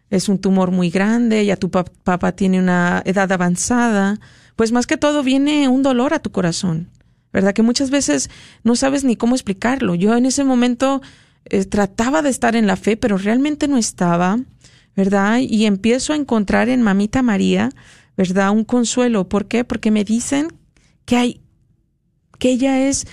[0.09, 4.19] es un tumor muy grande, ya tu papá tiene una edad avanzada,
[4.55, 6.89] pues más que todo viene un dolor a tu corazón,
[7.31, 7.53] ¿verdad?
[7.53, 8.29] Que muchas veces
[8.63, 9.95] no sabes ni cómo explicarlo.
[9.95, 11.01] Yo en ese momento
[11.45, 14.39] eh, trataba de estar en la fe, pero realmente no estaba,
[14.95, 15.39] ¿verdad?
[15.39, 17.69] Y empiezo a encontrar en Mamita María,
[18.17, 18.51] ¿verdad?
[18.51, 19.29] Un consuelo.
[19.29, 19.63] ¿Por qué?
[19.63, 20.47] Porque me dicen
[21.05, 21.41] que hay,
[22.37, 23.07] que ella es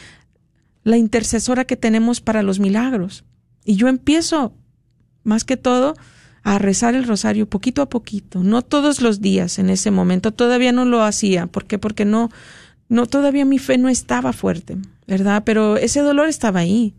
[0.82, 3.24] la intercesora que tenemos para los milagros.
[3.64, 4.54] Y yo empiezo,
[5.24, 5.94] más que todo,
[6.46, 10.70] a rezar el rosario poquito a poquito, no todos los días en ese momento, todavía
[10.70, 11.76] no lo hacía, ¿por qué?
[11.76, 12.30] Porque no,
[12.88, 14.76] no, todavía mi fe no estaba fuerte,
[15.08, 15.42] ¿verdad?
[15.44, 16.94] Pero ese dolor estaba ahí.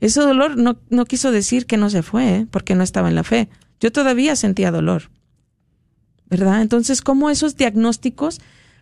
[0.00, 2.46] Ese dolor no, no quiso decir que no se fue, ¿eh?
[2.50, 3.48] porque no estaba en la fe.
[3.78, 5.10] Yo todavía sentía dolor,
[6.28, 6.60] ¿verdad?
[6.60, 8.40] Entonces, ¿cómo esos diagnósticos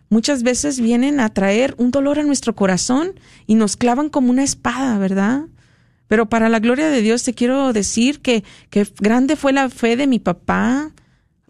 [0.09, 4.43] muchas veces vienen a traer un dolor a nuestro corazón y nos clavan como una
[4.43, 5.43] espada, ¿verdad?
[6.07, 9.97] Pero para la gloria de Dios te quiero decir que, que grande fue la fe
[9.97, 10.91] de mi papá,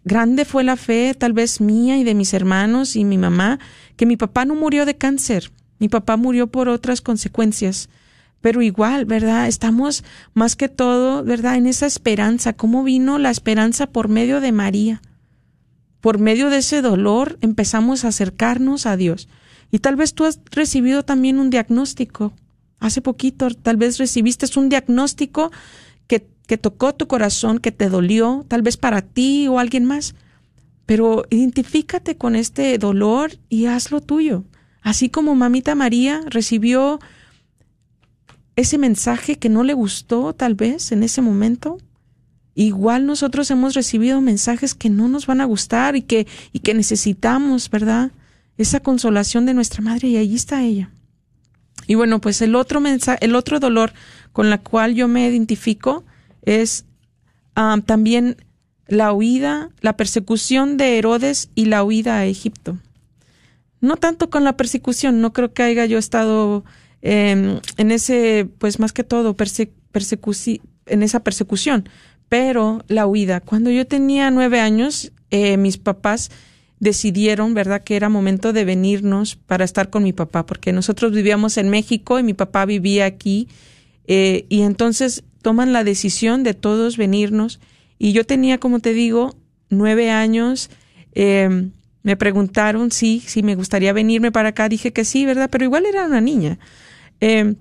[0.04, 3.60] grande fue la fe tal vez mía y de mis hermanos y mi mamá,
[3.96, 7.90] que mi papá no murió de cáncer, mi papá murió por otras consecuencias.
[8.40, 9.48] Pero igual, ¿verdad?
[9.48, 11.56] Estamos más que todo, ¿verdad?
[11.56, 12.54] En esa esperanza.
[12.54, 15.02] ¿Cómo vino la esperanza por medio de María?
[16.02, 19.28] Por medio de ese dolor empezamos a acercarnos a Dios.
[19.72, 22.34] Y tal vez tú has recibido también un diagnóstico
[22.80, 25.52] Hace poquito tal vez recibiste un diagnóstico
[26.08, 30.16] que, que tocó tu corazón, que te dolió, tal vez para ti o alguien más.
[30.86, 34.46] Pero identifícate con este dolor y hazlo tuyo.
[34.82, 37.00] Así como mamita María recibió
[38.56, 41.78] ese mensaje que no le gustó tal vez en ese momento,
[42.56, 46.74] igual nosotros hemos recibido mensajes que no nos van a gustar y que, y que
[46.74, 48.12] necesitamos, ¿verdad?
[48.58, 50.90] Esa consolación de nuestra madre y allí está ella.
[51.88, 53.94] Y bueno, pues el otro mensaje, el otro dolor
[54.34, 56.04] con la cual yo me identifico
[56.44, 56.86] es
[57.86, 58.38] también
[58.88, 62.78] la huida, la persecución de Herodes y la huida a Egipto.
[63.82, 66.64] No tanto con la persecución, no creo que haya yo estado
[67.02, 69.36] em, en ese, pues más que todo,
[70.86, 71.90] en esa persecución,
[72.30, 73.40] pero la huida.
[73.42, 76.30] Cuando yo tenía nueve años, eh, mis papás
[76.80, 81.58] decidieron, ¿verdad?, que era momento de venirnos para estar con mi papá, porque nosotros vivíamos
[81.58, 83.48] en México y mi papá vivía aquí,
[84.06, 87.60] eh, y entonces toman la decisión de todos venirnos,
[87.98, 89.36] y yo tenía, como te digo,
[89.70, 90.70] nueve años,
[91.14, 91.72] em,
[92.04, 95.86] me preguntaron si, si me gustaría venirme para acá, dije que sí, ¿verdad?, pero igual
[95.86, 96.60] era una niña.
[97.20, 97.56] Em,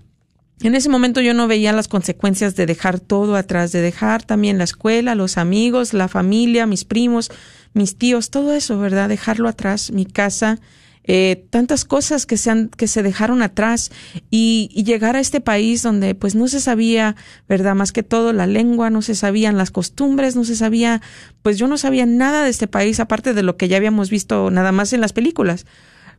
[0.62, 4.56] en ese momento yo no veía las consecuencias de dejar todo atrás, de dejar también
[4.56, 7.30] la escuela, los amigos, la familia, mis primos,
[7.76, 9.08] mis tíos, todo eso, ¿verdad?
[9.08, 10.58] Dejarlo atrás, mi casa,
[11.04, 13.92] eh, tantas cosas que se, han, que se dejaron atrás
[14.28, 17.14] y, y, llegar a este país donde pues no se sabía,
[17.48, 17.76] ¿verdad?
[17.76, 21.02] Más que todo la lengua, no se sabían las costumbres, no se sabía,
[21.42, 24.50] pues yo no sabía nada de este país aparte de lo que ya habíamos visto
[24.50, 25.64] nada más en las películas.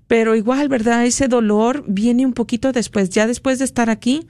[0.07, 1.05] Pero igual, ¿verdad?
[1.05, 4.25] Ese dolor viene un poquito después, ya después de estar aquí,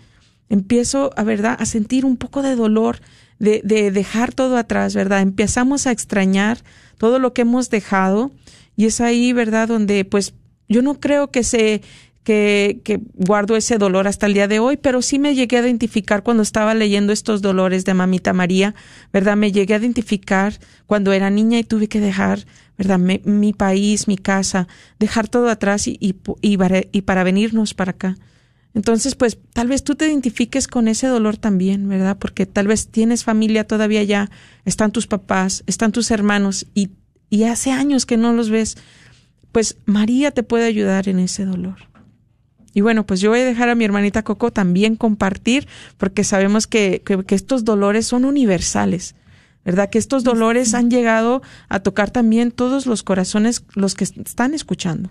[0.50, 3.00] empiezo, a verdad, a sentir un poco de dolor
[3.40, 5.22] de, de dejar todo atrás, ¿verdad?
[5.22, 6.60] Empezamos a extrañar
[6.98, 8.32] todo lo que hemos dejado
[8.76, 9.68] y es ahí, ¿verdad?
[9.68, 10.34] Donde pues
[10.68, 11.82] yo no creo que se
[12.24, 15.62] que, que, guardo ese dolor hasta el día de hoy, pero sí me llegué a
[15.62, 18.76] identificar cuando estaba leyendo estos dolores de mamita María,
[19.14, 19.38] ¿verdad?
[19.38, 22.46] Me llegué a identificar cuando era niña y tuve que dejar,
[22.78, 23.00] ¿verdad?
[23.00, 24.68] mi país, mi casa,
[25.00, 28.18] dejar todo atrás y, y, y para venirnos para acá.
[28.74, 32.18] Entonces, pues tal vez tú te identifiques con ese dolor también, ¿verdad?
[32.20, 34.30] Porque tal vez tienes familia todavía ya,
[34.66, 36.92] están tus papás, están tus hermanos y,
[37.30, 38.78] y hace años que no los ves.
[39.52, 41.78] Pues María te puede ayudar en ese dolor.
[42.74, 46.68] Y bueno, pues yo voy a dejar a mi hermanita Coco también compartir, porque sabemos
[46.68, 49.16] que, que, que estos dolores son universales,
[49.66, 49.90] ¿verdad?
[49.90, 55.10] Que estos dolores han llegado a tocar también todos los corazones, los que están escuchando.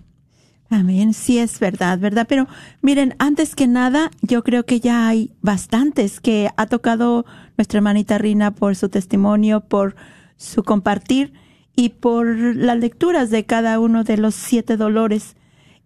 [0.68, 2.26] Amén, sí es verdad, ¿verdad?
[2.28, 2.48] Pero
[2.82, 7.24] miren, antes que nada, yo creo que ya hay bastantes que ha tocado
[7.56, 9.94] nuestra hermanita Rina por su testimonio, por
[10.36, 11.32] su compartir
[11.76, 12.26] y por
[12.56, 15.36] las lecturas de cada uno de los siete dolores.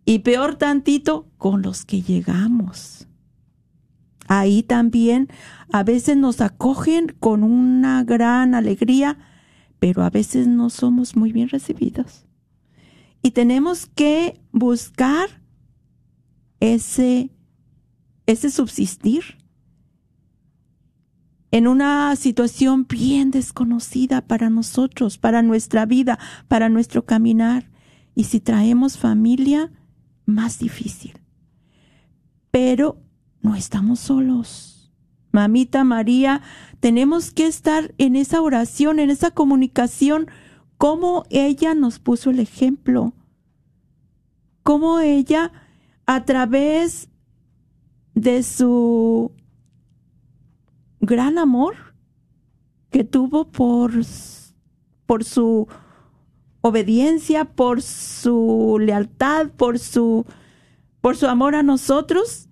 [0.05, 3.07] Y peor tantito, con los que llegamos.
[4.27, 5.29] Ahí también
[5.71, 9.17] a veces nos acogen con una gran alegría,
[9.79, 12.25] pero a veces no somos muy bien recibidos.
[13.21, 15.41] Y tenemos que buscar
[16.73, 17.31] ese,
[18.25, 19.37] ese subsistir
[21.51, 27.71] en una situación bien desconocida para nosotros, para nuestra vida, para nuestro caminar.
[28.13, 29.71] Y si traemos familia,
[30.25, 31.13] más difícil.
[32.51, 33.01] Pero
[33.41, 34.91] no estamos solos.
[35.31, 36.41] Mamita María,
[36.79, 40.27] tenemos que estar en esa oración, en esa comunicación,
[40.77, 43.13] como ella nos puso el ejemplo,
[44.63, 45.51] como ella
[46.05, 47.09] a través
[48.13, 49.31] de su
[50.99, 51.75] gran amor
[52.89, 53.91] que tuvo por,
[55.05, 55.67] por su
[56.61, 60.25] obediencia, por su lealtad, por su,
[61.01, 62.47] por su amor a nosotros,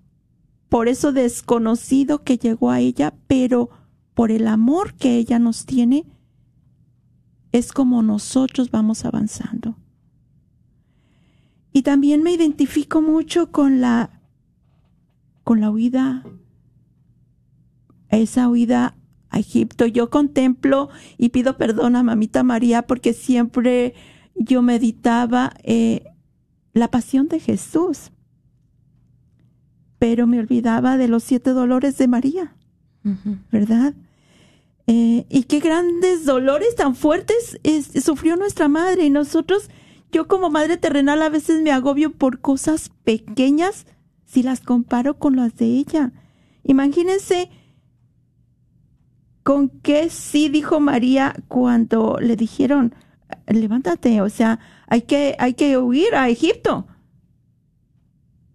[0.70, 3.70] por eso desconocido que llegó a ella, pero
[4.14, 6.06] por el amor que ella nos tiene,
[7.52, 9.78] es como nosotros vamos avanzando.
[11.74, 14.22] Y también me identifico mucho con la
[15.44, 16.24] con la huida
[18.18, 18.96] esa huida
[19.30, 19.86] a Egipto.
[19.86, 23.94] Yo contemplo y pido perdón a mamita María porque siempre
[24.36, 26.04] yo meditaba eh,
[26.74, 28.12] la pasión de Jesús,
[30.00, 32.56] pero me olvidaba de los siete dolores de María,
[33.52, 33.94] ¿verdad?
[34.86, 37.58] Eh, y qué grandes dolores tan fuertes
[38.04, 39.70] sufrió nuestra madre y nosotros
[40.14, 43.88] yo como madre terrenal a veces me agobio por cosas pequeñas
[44.26, 46.14] si las comparo con las de ella.
[46.64, 47.50] Imagínense
[49.42, 52.94] con qué sí dijo María cuando le dijeron,
[53.48, 56.88] levántate, o sea, hay que, hay que huir a Egipto.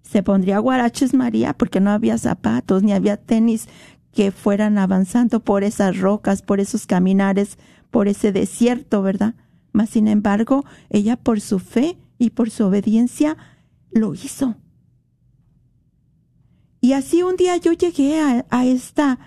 [0.03, 3.69] Se pondría guaraches María porque no había zapatos ni había tenis
[4.13, 7.59] que fueran avanzando por esas rocas, por esos caminares,
[7.91, 9.35] por ese desierto, ¿verdad?
[9.79, 13.37] Mas, sin embargo, ella por su fe y por su obediencia
[13.93, 14.57] lo hizo.
[16.81, 19.21] Y así un día yo llegué a, esta,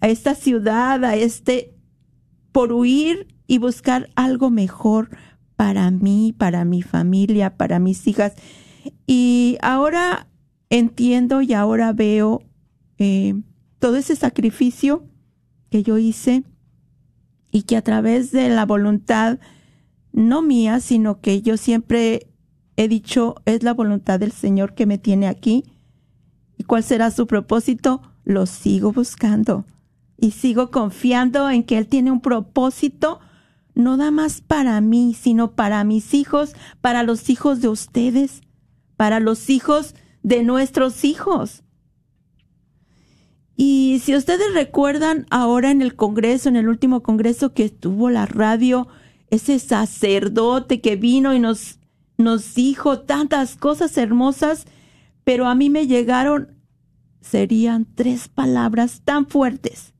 [0.00, 1.76] a esta ciudad, a este,
[2.50, 5.16] por huir y buscar algo mejor
[5.54, 8.32] para mí, para mi familia, para mis hijas.
[9.06, 10.26] Y ahora
[10.68, 12.42] entiendo y ahora veo
[12.98, 13.40] eh,
[13.78, 15.04] todo ese sacrificio
[15.70, 16.42] que yo hice
[17.52, 19.38] y que a través de la voluntad
[20.12, 22.28] no mía, sino que yo siempre
[22.76, 25.64] he dicho, es la voluntad del Señor que me tiene aquí.
[26.56, 28.02] ¿Y cuál será su propósito?
[28.24, 29.64] Lo sigo buscando
[30.16, 33.18] y sigo confiando en que Él tiene un propósito
[33.74, 38.42] no da más para mí, sino para mis hijos, para los hijos de ustedes,
[38.96, 41.64] para los hijos de nuestros hijos.
[43.56, 48.26] Y si ustedes recuerdan ahora en el Congreso, en el último Congreso que estuvo la
[48.26, 48.88] radio,
[49.32, 51.78] ese sacerdote que vino y nos,
[52.18, 54.66] nos dijo tantas cosas hermosas,
[55.24, 56.58] pero a mí me llegaron,
[57.22, 59.94] serían tres palabras tan fuertes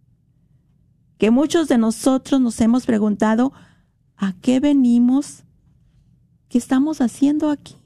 [1.16, 3.54] que muchos de nosotros nos hemos preguntado,
[4.18, 5.44] ¿a qué venimos?
[6.48, 7.76] ¿Qué estamos haciendo aquí?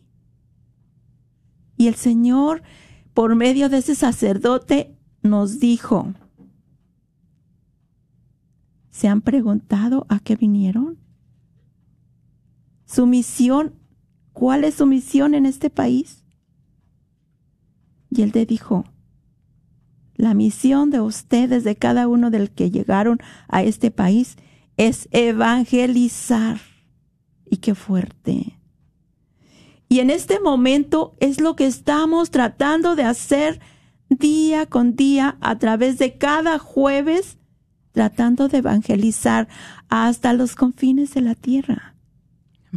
[1.77, 2.63] Y el Señor,
[3.15, 6.13] por medio de ese sacerdote, nos dijo,
[8.91, 11.06] ¿se han preguntado a qué vinieron?
[12.87, 13.74] Su misión,
[14.32, 16.24] ¿cuál es su misión en este país?
[18.11, 18.84] Y él te dijo,
[20.14, 23.18] la misión de ustedes, de cada uno del que llegaron
[23.49, 24.37] a este país,
[24.76, 26.61] es evangelizar.
[27.45, 28.59] Y qué fuerte.
[29.89, 33.61] Y en este momento es lo que estamos tratando de hacer
[34.09, 37.39] día con día a través de cada jueves,
[37.93, 39.49] tratando de evangelizar
[39.89, 41.96] hasta los confines de la tierra.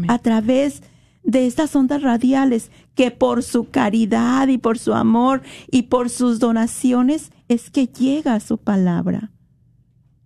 [0.08, 0.82] A través
[1.24, 6.39] de estas ondas radiales que por su caridad y por su amor y por sus
[6.39, 9.32] donaciones es que llega su palabra.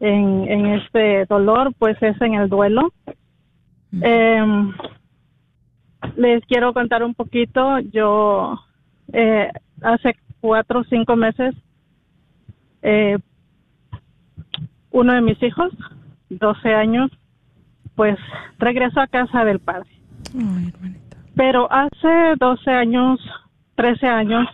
[0.00, 2.92] en, en este dolor, pues es en el duelo.
[4.00, 4.72] Em,
[6.16, 7.78] les quiero contar un poquito.
[7.80, 8.58] Yo
[9.12, 9.50] eh,
[9.82, 11.54] hace cuatro o cinco meses,
[12.82, 13.16] eh,
[14.90, 15.72] uno de mis hijos,
[16.28, 17.10] 12 años,
[17.94, 18.18] pues
[18.58, 19.88] regresó a casa del padre.
[21.36, 23.20] Pero hace 12 años,
[23.76, 24.48] 13 años,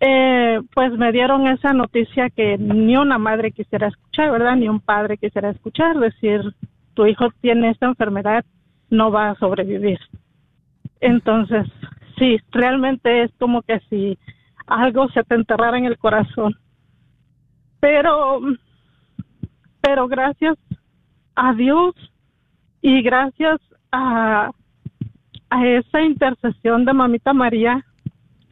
[0.00, 4.56] eh, pues me dieron esa noticia que ni una madre quisiera escuchar, ¿verdad?
[4.56, 6.42] Ni un padre quisiera escuchar, decir,
[6.92, 8.44] tu hijo tiene esta enfermedad,
[8.90, 9.98] no va a sobrevivir.
[11.00, 11.66] Entonces,
[12.20, 14.16] sí, realmente es como que si
[14.66, 16.54] algo se te enterrara en el corazón.
[17.80, 18.40] Pero,
[19.80, 20.56] pero gracias
[21.34, 21.94] a Dios
[22.82, 23.60] y gracias
[23.90, 24.52] a,
[25.48, 27.84] a esa intercesión de mamita María,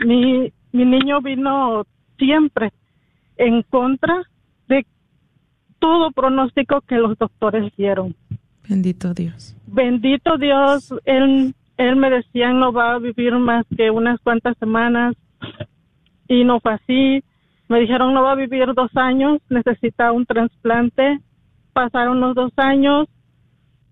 [0.01, 1.85] mi, mi niño vino
[2.19, 2.73] siempre
[3.37, 4.23] en contra
[4.67, 4.87] de
[5.79, 8.17] todo pronóstico que los doctores dieron.
[8.69, 9.57] Bendito Dios.
[9.67, 15.17] Bendito Dios, él, él me decía no va a vivir más que unas cuantas semanas
[16.29, 17.25] y no fue así.
[17.69, 21.21] Me dijeron no va a vivir dos años, necesita un trasplante
[21.79, 23.07] pasaron los dos años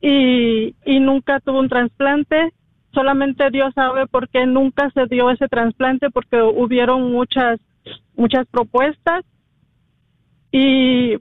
[0.01, 2.53] y, y nunca tuvo un trasplante.
[2.93, 7.61] Solamente Dios sabe por qué nunca se dio ese trasplante, porque hubieron muchas,
[8.16, 9.24] muchas propuestas
[10.51, 11.14] y,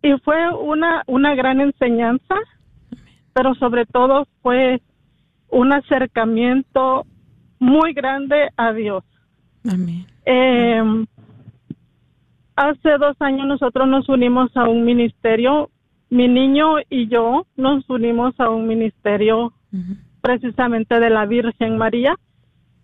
[0.00, 2.36] y fue una, una gran enseñanza,
[3.38, 4.82] pero sobre todo fue
[5.48, 7.06] un acercamiento
[7.60, 9.04] muy grande a Dios.
[9.64, 10.06] Amén.
[10.26, 10.82] Eh,
[12.56, 15.70] hace dos años nosotros nos unimos a un ministerio
[16.10, 19.52] mi niño y yo nos unimos a un ministerio
[20.20, 22.16] precisamente de la Virgen María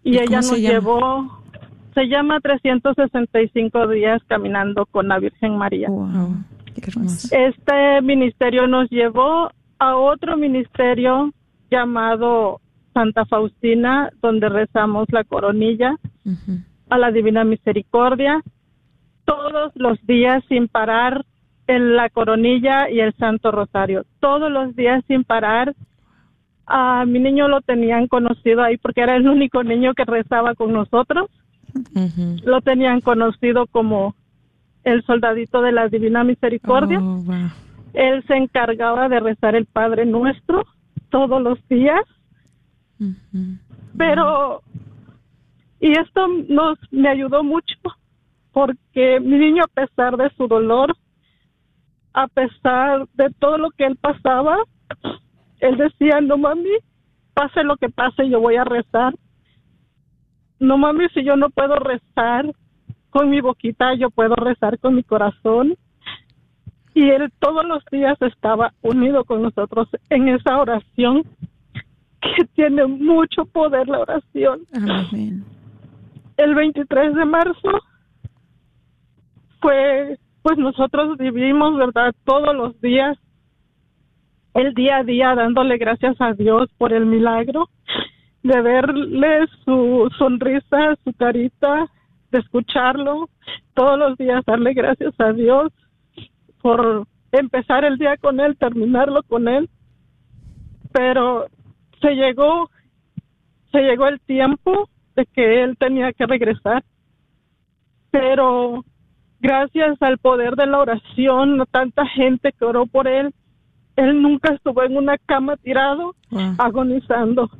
[0.05, 1.43] y, ¿Y ella nos se llevó,
[1.95, 5.89] se llama 365 días caminando con la Virgen María.
[5.89, 6.37] Wow.
[6.77, 6.93] Qué.
[7.33, 11.33] Este ministerio nos llevó a otro ministerio
[11.70, 12.61] llamado
[12.93, 15.97] Santa Faustina, donde rezamos la coronilla
[16.89, 18.43] a la Divina Misericordia
[19.25, 21.25] todos los días sin parar
[21.66, 24.05] en la coronilla y el Santo Rosario.
[24.20, 25.75] Todos los días sin parar.
[26.66, 30.72] A mi niño lo tenían conocido ahí porque era el único niño que rezaba con
[30.72, 31.31] nosotros.
[32.45, 34.14] Lo tenían conocido como
[34.85, 36.99] el soldadito de la Divina Misericordia.
[37.01, 37.64] Oh, wow.
[37.95, 40.64] Él se encargaba de rezar el Padre Nuestro
[41.11, 42.03] todos los días,
[43.97, 44.62] pero
[45.80, 47.76] y esto nos me ayudó mucho
[48.53, 50.97] porque mi niño a pesar de su dolor,
[52.12, 54.59] a pesar de todo lo que él pasaba,
[55.61, 56.76] él decía, "No mami,
[57.32, 59.14] pase lo que pase, yo voy a rezar."
[60.59, 62.51] No mami, si yo no puedo rezar
[63.11, 65.76] con mi boquita, yo puedo rezar con mi corazón
[66.95, 71.24] y él todos los días estaba unido con nosotros en esa oración
[72.20, 74.61] que tiene mucho poder la oración.
[74.72, 75.45] Amén.
[76.36, 77.70] El 23 de marzo
[79.61, 82.14] fue, pues nosotros vivimos, ¿verdad?
[82.24, 83.18] Todos los días,
[84.55, 87.68] el día a día, dándole gracias a Dios por el milagro,
[88.42, 91.86] de verle su sonrisa, su carita,
[92.30, 93.28] de escucharlo,
[93.74, 95.72] todos los días darle gracias a Dios
[96.65, 99.69] por empezar el día con él, terminarlo con él.
[100.95, 101.45] Pero
[102.01, 102.71] se llegó,
[103.71, 106.83] se llegó el tiempo de que él tenía que regresar.
[108.11, 108.83] Pero
[109.41, 113.35] gracias al poder de la oración, a tanta gente que oró por él,
[113.97, 116.55] él nunca estuvo en una cama tirado, Wow.
[116.57, 117.51] agonizando.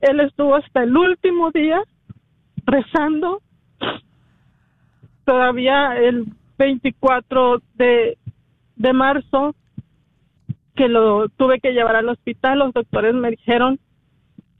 [0.00, 1.80] Él estuvo hasta el último día
[2.66, 3.40] rezando.
[5.24, 6.26] Todavía el
[6.58, 8.18] 24 de,
[8.76, 9.54] de marzo,
[10.74, 13.78] que lo tuve que llevar al hospital, los doctores me dijeron,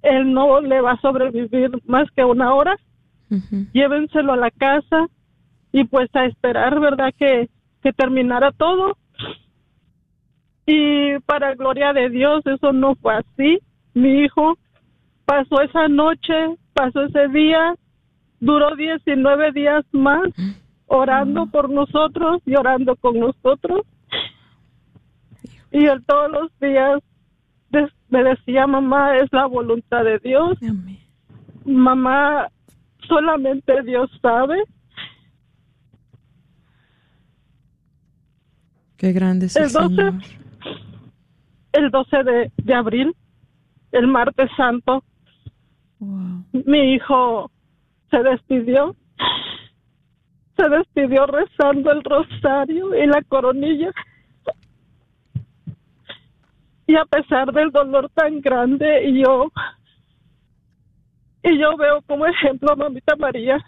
[0.03, 2.77] él no le va a sobrevivir más que una hora,
[3.73, 5.09] llévenselo a la casa
[5.73, 7.13] y pues a esperar, ¿verdad?
[7.19, 7.49] Que,
[7.83, 8.97] que terminara todo.
[10.67, 13.59] Y para gloria de Dios, eso no fue así.
[13.93, 14.57] Mi hijo
[15.25, 17.75] pasó esa noche, pasó ese día,
[18.39, 20.29] duró 19 días más
[20.87, 23.83] orando por nosotros y orando con nosotros.
[25.73, 27.01] Y él todos los días
[28.09, 30.99] me decía, mamá, es la voluntad de Dios Amén.
[31.65, 32.49] mamá,
[33.09, 34.63] solamente Dios sabe.
[38.97, 40.15] Qué grande es el, El 12, Señor.
[41.73, 43.15] el 12 de, de abril,
[43.93, 45.03] el martes santo,
[46.01, 46.45] Wow.
[46.67, 47.51] mi hijo
[48.11, 48.95] se despidió.
[50.57, 53.91] Se despidió rezando el rosario y la coronilla.
[56.87, 59.51] Y a pesar del dolor tan grande, y yo,
[61.43, 63.65] y yo veo como ejemplo a mamita María,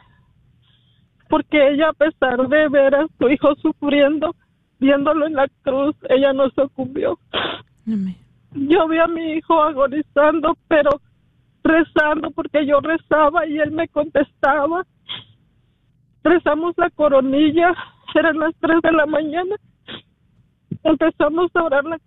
[1.29, 4.35] porque ella a pesar de ver a su hijo sufriendo,
[4.79, 7.19] viéndolo en la cruz, ella no sucumbió.
[7.87, 8.17] Amén.
[8.53, 11.01] Yo vi a mi hijo agonizando, pero
[11.63, 14.87] rezando porque yo rezaba y él me contestaba.
[16.27, 17.73] Rezamos la coronilla,
[18.17, 19.55] eran las tres de la mañana.
[20.83, 22.01] Empezamos a orar la,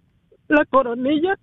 [0.50, 1.40] la coronilla.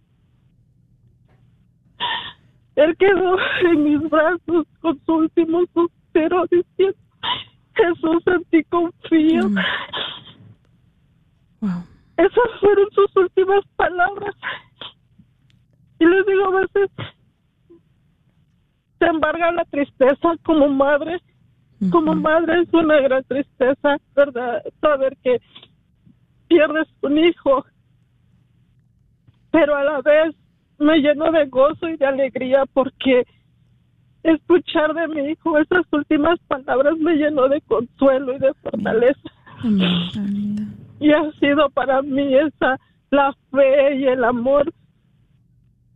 [2.75, 6.99] Él quedó en mis brazos con su último suspiro diciendo,
[7.77, 9.49] Jesús en ti confío.
[11.63, 11.83] Wow.
[12.19, 14.35] Esas fueron sus últimas palabras.
[15.99, 16.91] Y les digo, a veces
[18.99, 21.23] te embarga la tristeza como madre.
[21.91, 24.63] Como madre es una gran tristeza, ¿verdad?
[24.81, 25.41] Saber que
[26.49, 27.65] pierdes un hijo.
[29.51, 30.35] Pero a la vez
[30.79, 33.27] me lleno de gozo y de alegría porque
[34.23, 39.31] escuchar de mi hijo esas últimas palabras me llenó de consuelo y de fortaleza
[39.63, 39.89] Amén.
[40.17, 40.77] Amén.
[40.99, 42.79] y ha sido para mí esa
[43.11, 44.73] la fe y el amor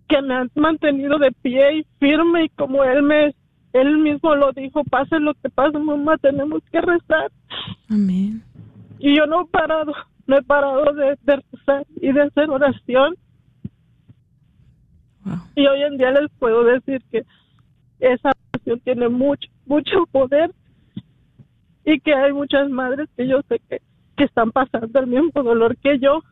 [0.08, 3.34] que me han mantenido de pie y firme y como él me
[3.72, 7.30] él mismo lo dijo pase lo que pase mamá tenemos que rezar
[7.88, 8.42] Amén.
[8.98, 9.92] y yo no he parado
[10.26, 13.14] no he parado de, de rezar y de hacer oración
[15.24, 15.34] Wow.
[15.54, 17.24] y hoy en día les puedo decir que
[17.98, 20.50] esa oración tiene mucho mucho poder
[21.84, 23.82] y que hay muchas madres que yo sé que,
[24.16, 26.22] que están pasando el mismo dolor que yo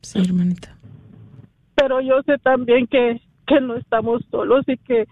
[0.00, 0.76] Sí, hermanita.
[1.74, 5.06] Pero yo sé también que, que no estamos solos y que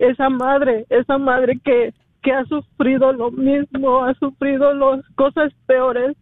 [0.00, 1.92] esa madre, esa madre que,
[2.22, 6.16] que ha sufrido lo mismo, ha sufrido las cosas peores,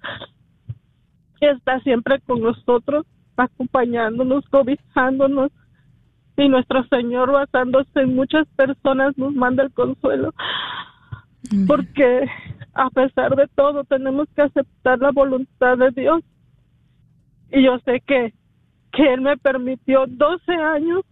[1.41, 3.07] que está siempre con nosotros,
[3.37, 5.53] acompañándonos, cobijándonos.
[6.37, 10.35] Y nuestro Señor, basándose en muchas personas, nos manda el consuelo.
[11.67, 12.29] Porque
[12.75, 16.23] a pesar de todo, tenemos que aceptar la voluntad de Dios.
[17.51, 18.35] Y yo sé que,
[18.93, 21.05] que Él me permitió 12 años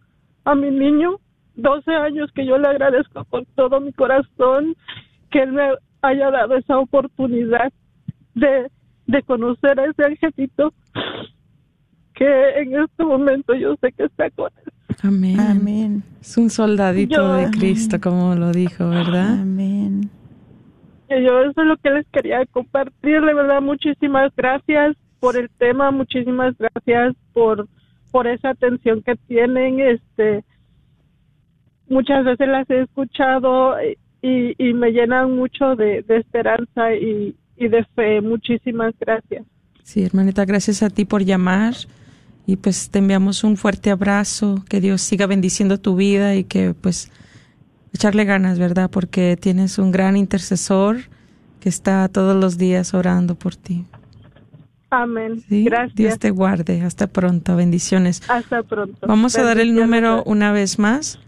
[0.45, 1.17] a mi niño,
[1.57, 4.75] 12 años que yo le agradezco con todo mi corazón,
[5.31, 5.69] que Él me
[6.03, 7.73] haya dado esa oportunidad
[8.35, 8.71] de,
[9.07, 10.73] de conocer a ese angelito
[12.15, 14.73] que en este momento yo sé que está con él.
[15.03, 15.41] Amén.
[15.41, 16.03] Amén.
[16.21, 19.41] Es un soldadito Yo- de Cristo, como lo dijo, ¿verdad?
[19.41, 20.11] Amén.
[21.11, 25.49] Y yo eso es lo que les quería compartir, de verdad, muchísimas gracias por el
[25.59, 27.69] tema, muchísimas gracias por
[28.13, 30.43] por esa atención que tienen, este
[31.89, 33.77] muchas veces las he escuchado
[34.23, 38.21] y, y me llenan mucho de, de esperanza y, y de fe.
[38.21, 39.45] Muchísimas gracias.
[39.83, 41.75] Sí, hermanita, gracias a ti por llamar
[42.47, 46.75] y pues te enviamos un fuerte abrazo, que Dios siga bendiciendo tu vida y que
[46.75, 47.11] pues
[47.93, 48.91] echarle ganas, ¿verdad?
[48.91, 50.97] Porque tienes un gran intercesor
[51.61, 53.85] que está todos los días orando por ti.
[54.91, 55.41] Amén.
[55.49, 55.65] ¿sí?
[55.65, 55.97] Gracias.
[55.97, 56.83] Dios te guarde.
[56.83, 57.57] Hasta pronto.
[57.57, 58.23] Bendiciones.
[58.29, 59.07] Hasta pronto.
[59.07, 61.19] Vamos a dar el número una vez más.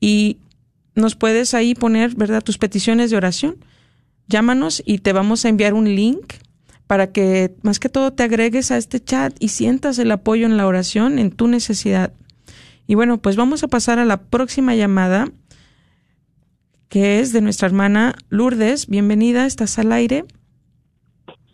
[0.00, 0.38] y
[0.94, 3.56] nos puedes ahí poner, ¿verdad?, tus peticiones de oración.
[4.28, 6.34] Llámanos y te vamos a enviar un link
[6.86, 10.56] para que más que todo te agregues a este chat y sientas el apoyo en
[10.56, 12.12] la oración en tu necesidad.
[12.86, 15.28] Y bueno, pues vamos a pasar a la próxima llamada,
[16.88, 18.86] que es de nuestra hermana Lourdes.
[18.86, 20.24] Bienvenida, estás al aire.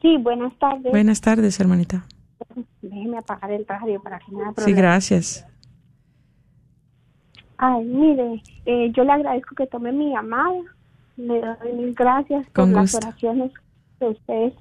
[0.02, 0.90] Sí, buenas tardes.
[0.90, 2.04] Buenas tardes, hermanita.
[2.82, 5.46] Déjeme apagar el radio para que no haya Sí, gracias.
[7.56, 10.60] Ay, mire, eh, yo le agradezco que tome mi llamada.
[11.16, 12.98] Le doy mil gracias por Con las gusto.
[12.98, 13.52] oraciones
[13.98, 14.54] que ustedes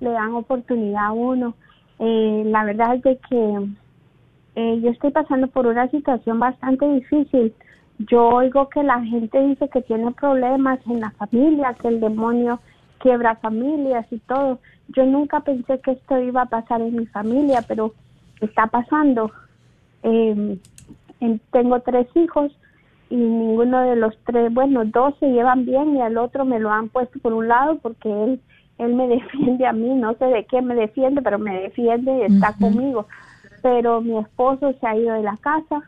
[0.00, 1.54] le dan oportunidad a uno.
[1.98, 3.68] Eh, la verdad es de que
[4.56, 7.54] eh, yo estoy pasando por una situación bastante difícil.
[7.98, 12.60] Yo oigo que la gente dice que tiene problemas en la familia, que el demonio
[12.98, 14.58] quiebra familias y todo.
[14.88, 17.92] Yo nunca pensé que esto iba a pasar en mi familia, pero
[18.40, 19.30] está pasando.
[20.02, 20.58] Eh,
[21.20, 22.52] en- tengo tres hijos
[23.08, 26.70] y ninguno de los tres, bueno, dos se llevan bien y al otro me lo
[26.70, 28.40] han puesto por un lado porque él
[28.78, 29.06] él me
[29.60, 33.06] defiende a mí, no sé de qué me defiende, pero me defiende y está conmigo.
[33.60, 35.82] Pero mi esposo se ha ido de la casa,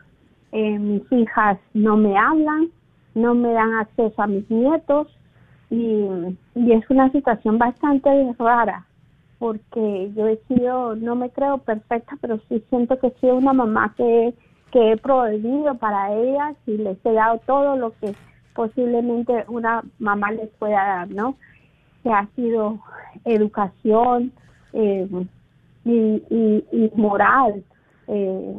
[0.53, 2.69] eh, mis hijas no me hablan,
[3.15, 5.07] no me dan acceso a mis nietos
[5.69, 6.07] y,
[6.55, 8.85] es una situación bastante rara
[9.39, 13.53] porque yo he sido, no me creo perfecta, pero sí siento que he sido una
[13.53, 14.33] mamá que,
[14.71, 18.15] que he proveído para ellas y les he dado todo lo que
[18.53, 21.35] posiblemente una mamá les pueda dar, ¿no?
[22.01, 22.79] Que ha sido
[23.25, 24.31] educación
[24.73, 25.07] eh,
[25.83, 27.63] y, y, y moral,
[28.07, 28.55] eh,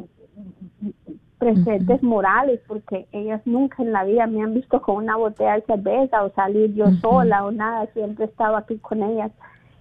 [1.37, 5.61] presentes morales, porque ellas nunca en la vida me han visto con una botella de
[5.61, 9.31] cerveza o salir yo sola o nada, siempre he estado aquí con ellas.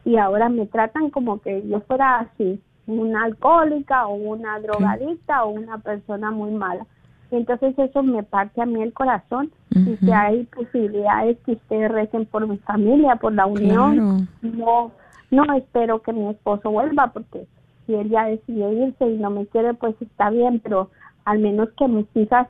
[0.04, 5.50] Y ahora me tratan como que yo fuera así, una alcohólica o una drogadicta o
[5.50, 6.86] una persona muy mala.
[7.30, 11.90] Y entonces eso me parte a mí el corazón y si hay posibilidades que ustedes
[11.90, 14.92] recen por mi familia, por la unión, no
[15.30, 17.46] no espero que mi esposo vuelva porque
[17.86, 20.90] si él ya decidió irse y no me quiere pues está bien, pero
[21.26, 22.48] al menos que mis hijas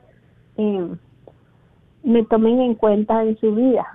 [0.55, 0.87] eh,
[2.03, 3.85] me tomen en cuenta en su vida.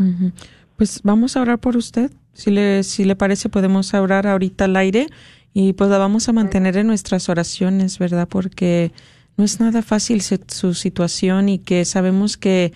[0.76, 2.10] Pues vamos a orar por usted.
[2.34, 5.06] Si le, si le parece, podemos orar ahorita al aire
[5.54, 8.28] y pues la vamos a mantener en nuestras oraciones, ¿verdad?
[8.28, 8.92] Porque
[9.36, 12.72] no es nada fácil su situación y que sabemos que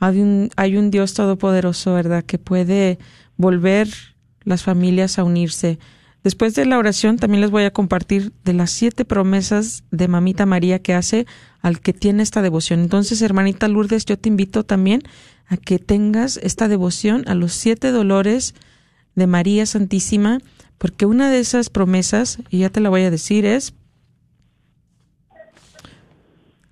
[0.00, 2.24] hay un, hay un Dios todopoderoso, ¿verdad?
[2.24, 2.98] Que puede
[3.36, 3.88] volver
[4.44, 5.78] las familias a unirse.
[6.22, 10.46] Después de la oración también les voy a compartir de las siete promesas de Mamita
[10.46, 11.26] María que hace
[11.62, 12.80] al que tiene esta devoción.
[12.80, 15.02] Entonces, hermanita Lourdes, yo te invito también
[15.46, 18.54] a que tengas esta devoción a los siete dolores
[19.14, 20.38] de María Santísima,
[20.78, 23.74] porque una de esas promesas, y ya te la voy a decir, es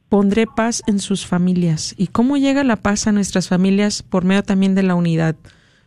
[0.08, 1.94] pondré paz en sus familias.
[1.98, 4.02] ¿Y cómo llega la paz a nuestras familias?
[4.02, 5.36] Por medio también de la unidad.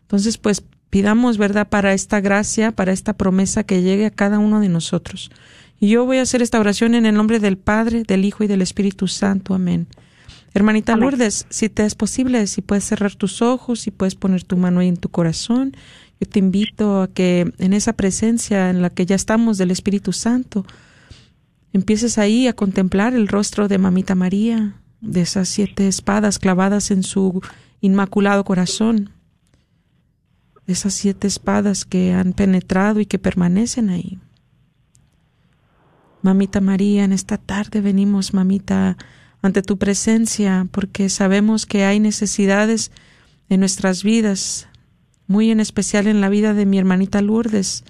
[0.02, 4.60] Entonces, pues pidamos, ¿verdad?, para esta gracia, para esta promesa que llegue a cada uno
[4.60, 5.32] de nosotros.
[5.82, 8.61] Yo voy a hacer esta oración en el nombre del Padre, del Hijo y del
[8.61, 9.53] Espíritu Santo.
[9.55, 9.88] Amén.
[10.53, 14.57] Hermanita Lourdes, si te es posible, si puedes cerrar tus ojos, si puedes poner tu
[14.57, 15.75] mano ahí en tu corazón,
[16.19, 20.13] yo te invito a que en esa presencia en la que ya estamos del Espíritu
[20.13, 20.65] Santo,
[21.73, 27.03] empieces ahí a contemplar el rostro de Mamita María, de esas siete espadas clavadas en
[27.03, 27.41] su
[27.79, 29.09] inmaculado corazón
[30.67, 34.19] esas siete espadas que han penetrado y que permanecen ahí.
[36.22, 38.97] Mamita María, en esta tarde venimos, mamita,
[39.41, 42.91] ante tu presencia, porque sabemos que hay necesidades
[43.49, 44.67] en nuestras vidas,
[45.28, 47.84] muy en especial en la vida de mi hermanita Lourdes.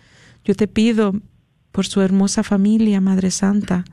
[0.45, 1.13] Yo te pido
[1.71, 3.83] por su hermosa familia, Madre Santa,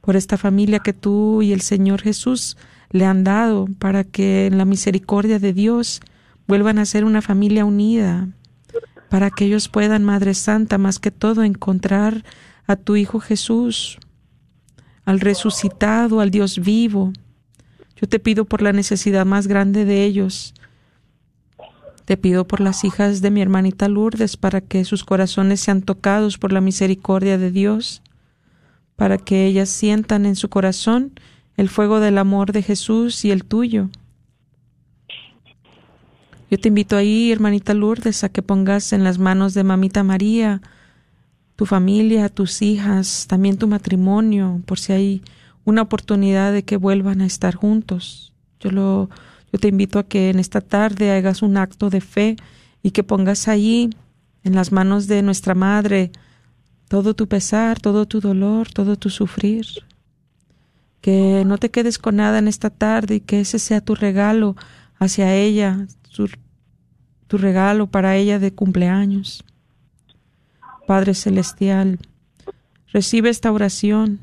[0.00, 2.56] por esta familia que tú y el Señor Jesús
[2.90, 6.00] le han dado, para que en la misericordia de Dios
[6.46, 8.28] vuelvan a ser una familia unida,
[9.10, 12.24] para que ellos puedan, Madre Santa, más que todo encontrar
[12.66, 13.98] a tu Hijo Jesús,
[15.04, 17.12] al resucitado, al Dios vivo.
[17.96, 20.54] Yo te pido por la necesidad más grande de ellos.
[22.04, 26.38] Te pido por las hijas de mi hermanita Lourdes, para que sus corazones sean tocados
[26.38, 28.02] por la misericordia de Dios,
[28.96, 31.12] para que ellas sientan en su corazón
[31.56, 33.88] el fuego del amor de Jesús y el tuyo
[36.54, 40.62] yo te invito ahí, hermanita Lourdes, a que pongas en las manos de mamita María
[41.56, 45.22] tu familia, tus hijas, también tu matrimonio, por si hay
[45.64, 48.32] una oportunidad de que vuelvan a estar juntos.
[48.60, 49.10] Yo lo
[49.54, 52.34] yo te invito a que en esta tarde hagas un acto de fe
[52.82, 53.88] y que pongas ahí
[54.42, 56.10] en las manos de nuestra madre
[56.88, 59.64] todo tu pesar, todo tu dolor, todo tu sufrir.
[61.00, 64.56] Que no te quedes con nada en esta tarde y que ese sea tu regalo
[64.98, 65.86] hacia ella,
[67.28, 69.44] tu regalo para ella de cumpleaños.
[70.86, 71.98] Padre Celestial,
[72.92, 74.20] recibe esta oración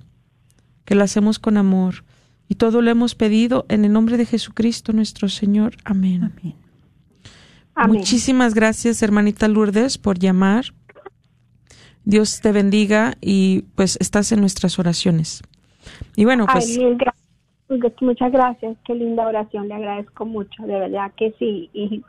[0.85, 2.03] que la hacemos con amor
[2.47, 5.73] y todo lo hemos pedido en el nombre de Jesucristo nuestro Señor.
[5.83, 6.31] Amén.
[7.87, 10.65] Muchísimas gracias, hermanita Lourdes, por llamar.
[12.03, 15.41] Dios te bendiga y pues estás en nuestras oraciones.
[16.15, 16.77] Y bueno, pues...
[18.01, 21.69] muchas gracias, qué linda oración, le agradezco mucho, de verdad que sí.
[21.73, 22.03] Y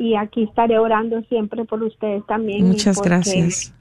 [0.00, 2.66] y aquí estaré orando siempre por ustedes también.
[2.66, 3.74] Muchas gracias.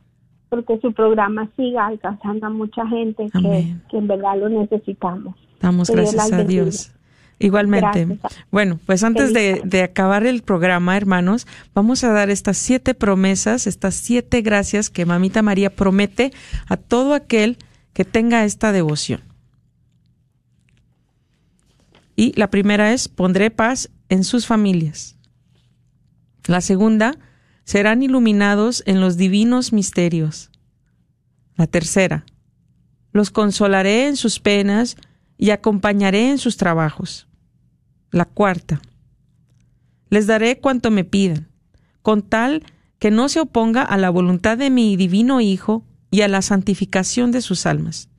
[0.49, 5.35] Porque su programa siga alcanzando a mucha gente que, en verdad lo necesitamos.
[5.59, 6.91] Damos gracias a Dios.
[7.37, 8.19] Igualmente.
[8.51, 13.65] Bueno, pues antes de, de, acabar el programa, hermanos, vamos a dar estas siete promesas,
[13.65, 16.33] estas siete gracias que Mamita María promete
[16.67, 17.57] a todo aquel
[17.93, 19.21] que tenga esta devoción.
[22.15, 25.15] Y la primera es, pondré paz en sus familias.
[26.47, 27.15] La segunda,
[27.69, 30.49] serán iluminados en los divinos misterios.
[31.55, 32.25] La tercera,
[33.11, 34.97] los consolaré en sus penas
[35.37, 37.27] y acompañaré en sus trabajos.
[38.09, 38.81] La cuarta,
[40.09, 41.47] les daré cuanto me pidan,
[42.01, 42.63] con tal
[42.97, 47.31] que no se oponga a la voluntad de mi divino Hijo y a la santificación
[47.31, 48.09] de sus almas.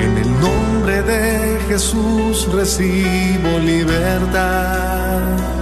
[0.00, 5.61] En el nombre de Jesús recibo libertad.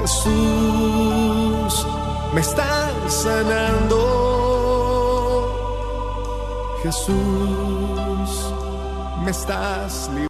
[0.00, 1.86] Jesús,
[2.32, 3.98] me estás sanando.
[6.82, 8.54] Jesús,
[9.22, 10.29] me estás librando.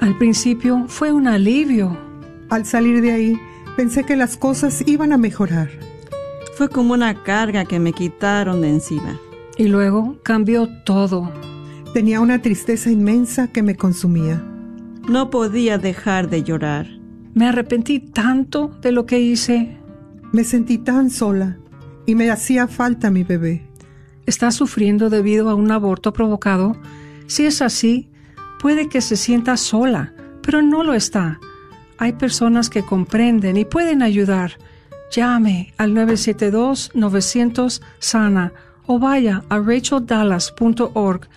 [0.00, 1.96] Al principio fue un alivio.
[2.48, 3.40] Al salir de ahí,
[3.80, 5.70] pensé que las cosas iban a mejorar.
[6.54, 9.18] Fue como una carga que me quitaron de encima.
[9.56, 11.32] Y luego cambió todo.
[11.94, 14.44] Tenía una tristeza inmensa que me consumía.
[15.08, 16.88] No podía dejar de llorar.
[17.32, 19.78] Me arrepentí tanto de lo que hice.
[20.30, 21.56] Me sentí tan sola
[22.04, 23.66] y me hacía falta mi bebé.
[24.26, 26.76] ¿Está sufriendo debido a un aborto provocado?
[27.28, 28.10] Si es así,
[28.60, 30.12] puede que se sienta sola,
[30.42, 31.40] pero no lo está.
[32.00, 34.52] Hay personas que comprenden y pueden ayudar.
[35.12, 38.54] Llame al 972-900-SANA
[38.86, 41.28] o vaya a racheldallas.org.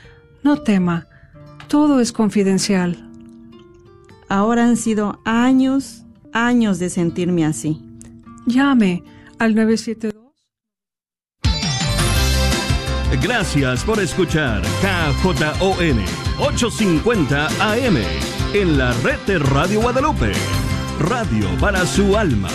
[0.41, 1.07] No tema,
[1.67, 3.09] todo es confidencial.
[4.29, 7.81] Ahora han sido años, años de sentirme así.
[8.45, 9.03] Llame
[9.39, 10.13] al 972.
[13.21, 15.99] Gracias por escuchar KJON
[16.39, 17.97] 850 AM
[18.53, 20.31] en la red de Radio Guadalupe.
[20.99, 22.49] Radio para su alma.